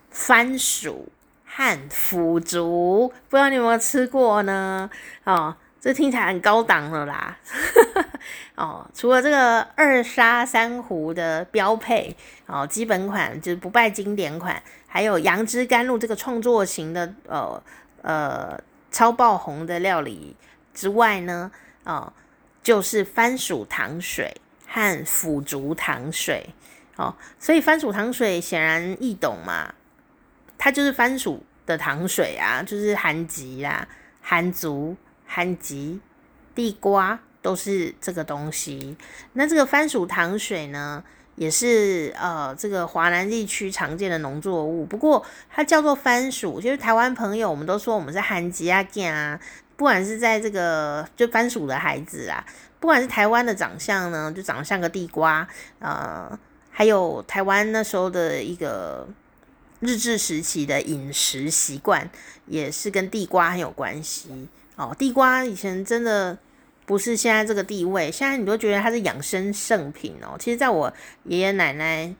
[0.10, 1.10] 番薯
[1.46, 4.90] 和腐竹，不知道你有没有吃过呢？
[5.24, 7.38] 哦，这听起来很高档了啦。
[8.56, 12.16] 哦，除了这个二砂珊瑚的标配
[12.46, 17.62] 哦，基本款就是不败经典款，还有杨枝甘露这个创作型的呃
[18.02, 18.58] 呃
[18.92, 20.34] 超爆红的料理
[20.74, 21.52] 之外呢，
[21.84, 22.14] 哦，
[22.62, 24.34] 就是番薯糖水
[24.66, 26.48] 和腐竹糖水
[26.96, 29.74] 哦，所以番薯糖水显然易懂嘛，
[30.58, 33.86] 它就是番薯的糖水啊，就是番薯啦、
[34.22, 34.96] 番竹、
[35.34, 36.00] 番薯。
[36.56, 38.96] 地瓜都是这个东西，
[39.34, 41.04] 那这个番薯糖水呢，
[41.36, 44.86] 也是呃这个华南地区常见的农作物。
[44.86, 49.40] 不过它叫做番薯，就是台湾朋友我们都说我们是番薯啊囝啊，
[49.76, 52.46] 不管是在这个就番薯的孩子啊，
[52.80, 55.48] 不管是台湾的长相呢，就长得像个地瓜，
[55.80, 56.38] 呃，
[56.70, 59.08] 还有台湾那时候的一个
[59.80, 62.08] 日治时期的饮食习惯，
[62.46, 64.48] 也是跟地瓜很有关系。
[64.76, 66.38] 哦，地瓜以前真的
[66.86, 70.36] 不是现在这个地位，现在你都觉得它是养生圣品哦。
[70.40, 70.92] 其实，在我
[71.26, 72.14] 爷爷奶奶，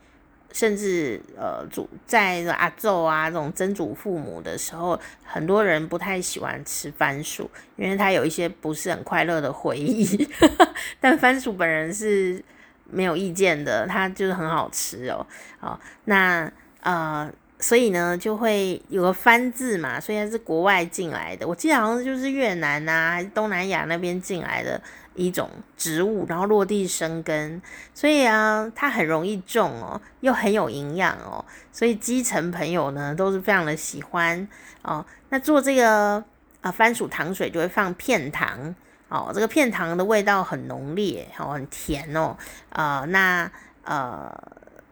[0.52, 10.28] 甚至呃祖在阿昼啊这种曾祖父母的时候，很多人不太喜欢吃番薯，因为它有一些不是很快乐的回忆。
[11.00, 12.40] 但番薯本人是
[12.88, 15.26] 没有意见的，它就是很好吃哦。
[15.60, 16.50] 哦，那
[16.82, 17.30] 呃。
[17.64, 21.48] 所以呢，就会有个番字嘛，所以它是国外进来的。
[21.48, 24.78] 我记得好像就是越南啊，东南亚那边进来的
[25.14, 27.62] 一种植物，然后落地生根，
[27.94, 31.42] 所以啊，它很容易种哦，又很有营养哦，
[31.72, 34.46] 所以基层朋友呢都是非常的喜欢
[34.82, 35.02] 哦。
[35.30, 36.22] 那做这个
[36.60, 38.74] 啊番薯糖水就会放片糖
[39.08, 42.36] 哦，这个片糖的味道很浓烈哦，很甜哦。
[42.68, 43.50] 呃，那
[43.84, 44.30] 呃，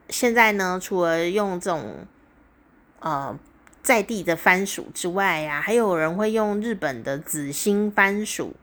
[0.09, 2.07] 现在呢，除了用这种
[3.03, 3.37] 呃，
[3.83, 8.55] 在地的番薯之外呀、啊，还有人会用日本的紫心番薯，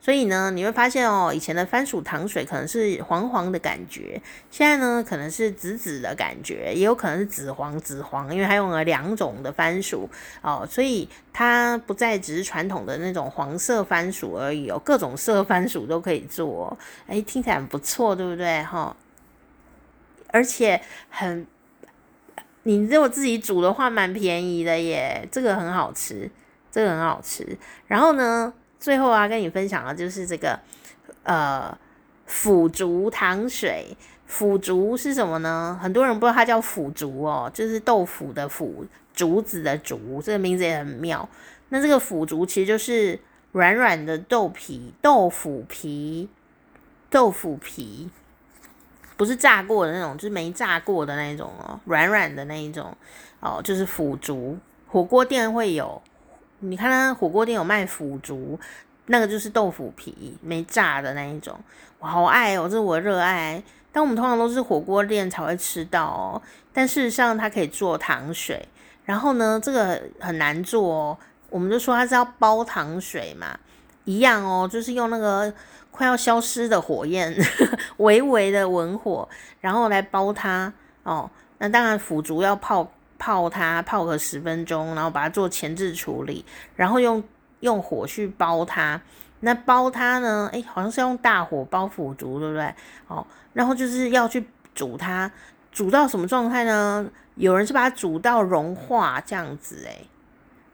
[0.00, 4.20] 所以呢，你会发现哦，以前的番薯糖水可能是黄黄的感觉，
[4.50, 10.10] 现在呢可能是紫紫的感觉，也有可能是紫黄紫黄，因为它用了两种的番薯。
[10.42, 16.76] 哦，所以它不再只是传统的那种黄色番薯而已哦，各种色番薯都可以做，
[17.06, 18.60] 哎，听起来很不错，对不对？
[18.64, 18.96] 哈、
[20.32, 20.80] 而且
[21.10, 21.46] 很。
[22.64, 26.30] 你如果自己煮的话，蛮便宜的耶，这个很好吃，
[26.70, 27.56] 这个很好吃。
[27.86, 30.58] 然后呢，最后啊，跟你分享的就是这个
[31.22, 31.76] 呃
[32.26, 33.96] 腐竹糖水。
[34.26, 35.78] 腐竹是什么呢？
[35.80, 38.84] 很多人不知道它叫腐竹哦，就是豆腐的腐，
[39.14, 41.28] 竹子的竹，这个名字也很妙。
[41.68, 43.20] 那这个腐竹其实就是
[43.52, 46.30] 软软的豆皮，豆腐皮，
[47.10, 48.08] 豆腐皮。
[49.16, 52.96] 不是炸过的那种，就是没炸过的那一种哦，软软的那一种
[53.40, 54.58] 哦，就是腐竹。
[54.86, 56.00] 火锅店会有，
[56.60, 58.58] 你看它火锅店有卖腐竹，
[59.06, 61.58] 那个就是豆腐皮没炸的那一种，
[61.98, 63.62] 我好爱哦，这是我热爱。
[63.92, 66.42] 但我们通常都是火锅店才会吃到哦，
[66.72, 68.68] 但事实上它可以做糖水，
[69.04, 73.56] 然后呢，这个很难做哦，我们就说它是要包糖水嘛，
[74.04, 75.52] 一样哦，就是用那个。
[75.96, 77.32] 快要消失的火焰，
[77.98, 79.28] 微微的文火，
[79.60, 80.72] 然后来包它
[81.04, 81.30] 哦。
[81.58, 86.44] 那当然，腐竹要泡泡它，泡个十分钟，然后把它做前置处理，
[86.74, 87.22] 然后用
[87.60, 89.00] 用火去包它。
[89.38, 90.50] 那包它呢？
[90.52, 92.74] 诶，好像是用大火包腐竹，对不对？
[93.06, 94.44] 哦，然后就是要去
[94.74, 95.30] 煮它，
[95.70, 97.08] 煮到什么状态呢？
[97.36, 100.08] 有人是把它煮到融化这样子，诶。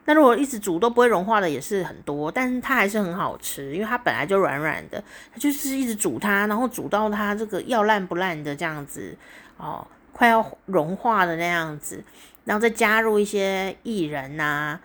[0.05, 9.15] 那如果一直煮都不会融化的也是很多，但是它还是很好吃，因为它本来就软软的，它就是一直煮它，然后煮到它这个要烂不烂的这样子
[9.57, 12.03] 哦，快要融化的那样子，
[12.45, 14.79] 然后再加入一些薏仁啊、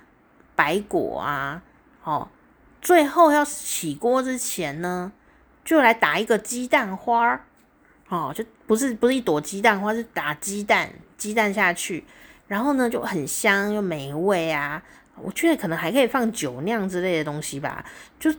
[0.55, 1.63] 白果啊，
[2.05, 2.29] 哦，
[2.83, 5.11] 最后要起锅之前呢，
[5.65, 7.41] 就来打一个鸡蛋花，
[8.11, 12.05] 哦，就不是不是一朵鸡蛋花，是打鸡蛋，鸡蛋下去，
[12.47, 14.83] 然后呢就很香又美味啊。
[15.23, 17.85] 我觉得可能还可以放酒酿之类的东西吧，
[18.19, 18.31] 就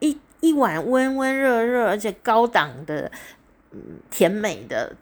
[0.00, 3.10] 一一碗温温热热而且高档的，
[3.72, 4.94] 嗯，甜美的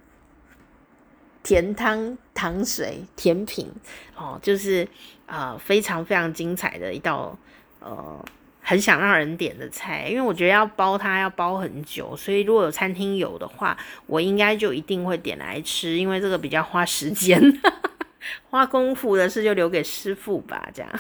[1.43, 3.70] 甜汤糖水甜品
[4.16, 4.87] 哦，就是
[5.27, 7.37] 啊、呃、非常非常精彩的一道
[7.81, 8.24] 呃
[8.62, 17.41] 很想让人点的菜，因为我觉得要包它要包很久，所以如果有餐厅有的话，我应该就一定会点来吃，因为这个比较花时间。
[18.51, 20.91] 花功夫的事就留给师傅吧，这样。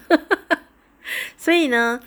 [1.36, 2.00] 所以呢，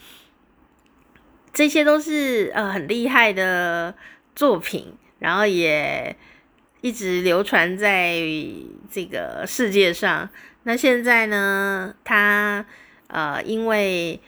[1.54, 3.96] 这些都是呃很厉害的
[4.36, 6.16] 作品，然后也
[6.82, 8.18] 一直流传在
[8.90, 10.30] 这个世界上。
[10.64, 12.66] 那现在呢，他
[13.08, 14.20] 呃因为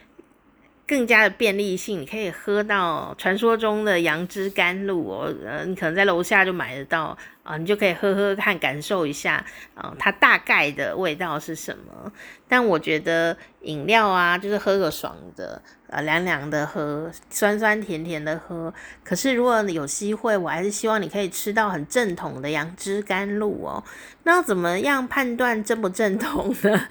[0.92, 9.42] 更加的便利性，你可以喝到传说中的杨枝甘露哦，呃，你可能在楼下就买得到啊，你就可以喝喝看，感受一下
[9.74, 12.12] 啊，它大概的味道是什么。
[12.46, 18.74] 但我觉得饮料啊，就是喝个爽的，呃，凉凉的喝，酸酸甜甜的喝。
[19.02, 23.82] 可是如果有机会，我还是希望你可以吃到很正统的杨枝甘露哦。
[24.24, 26.82] 那要怎么样判断正不正统呢？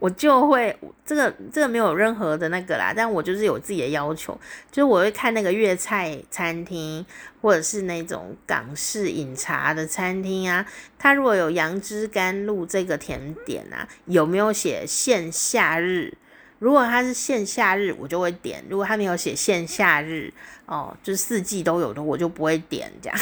[0.00, 0.74] 我就会
[1.04, 4.32] 这个这个没有任何的那个啦，但我就是有自己的要求，
[4.72, 7.04] 就是我会看那个粤菜餐厅
[7.42, 10.66] 或者是那种港式饮茶的餐厅啊，
[10.98, 16.14] 它如果有杨枝甘露这个甜点啊，有没有写限夏日？
[16.58, 20.32] 如果它是限夏日，我就会点；如果它没有写限夏日，
[20.64, 23.18] 哦，就是四季都有的，我就不会点这样。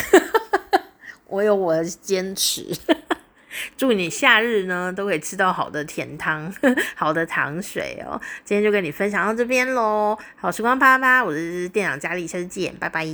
[1.27, 2.65] 我有我的坚持。
[3.77, 6.53] 祝你夏日呢都可以吃到好的甜汤、
[6.95, 8.19] 好的糖水哦！
[8.43, 10.17] 今天就跟你分享到这边喽。
[10.35, 13.05] 好时光啪啪，我是店长佳丽，下次见，拜拜。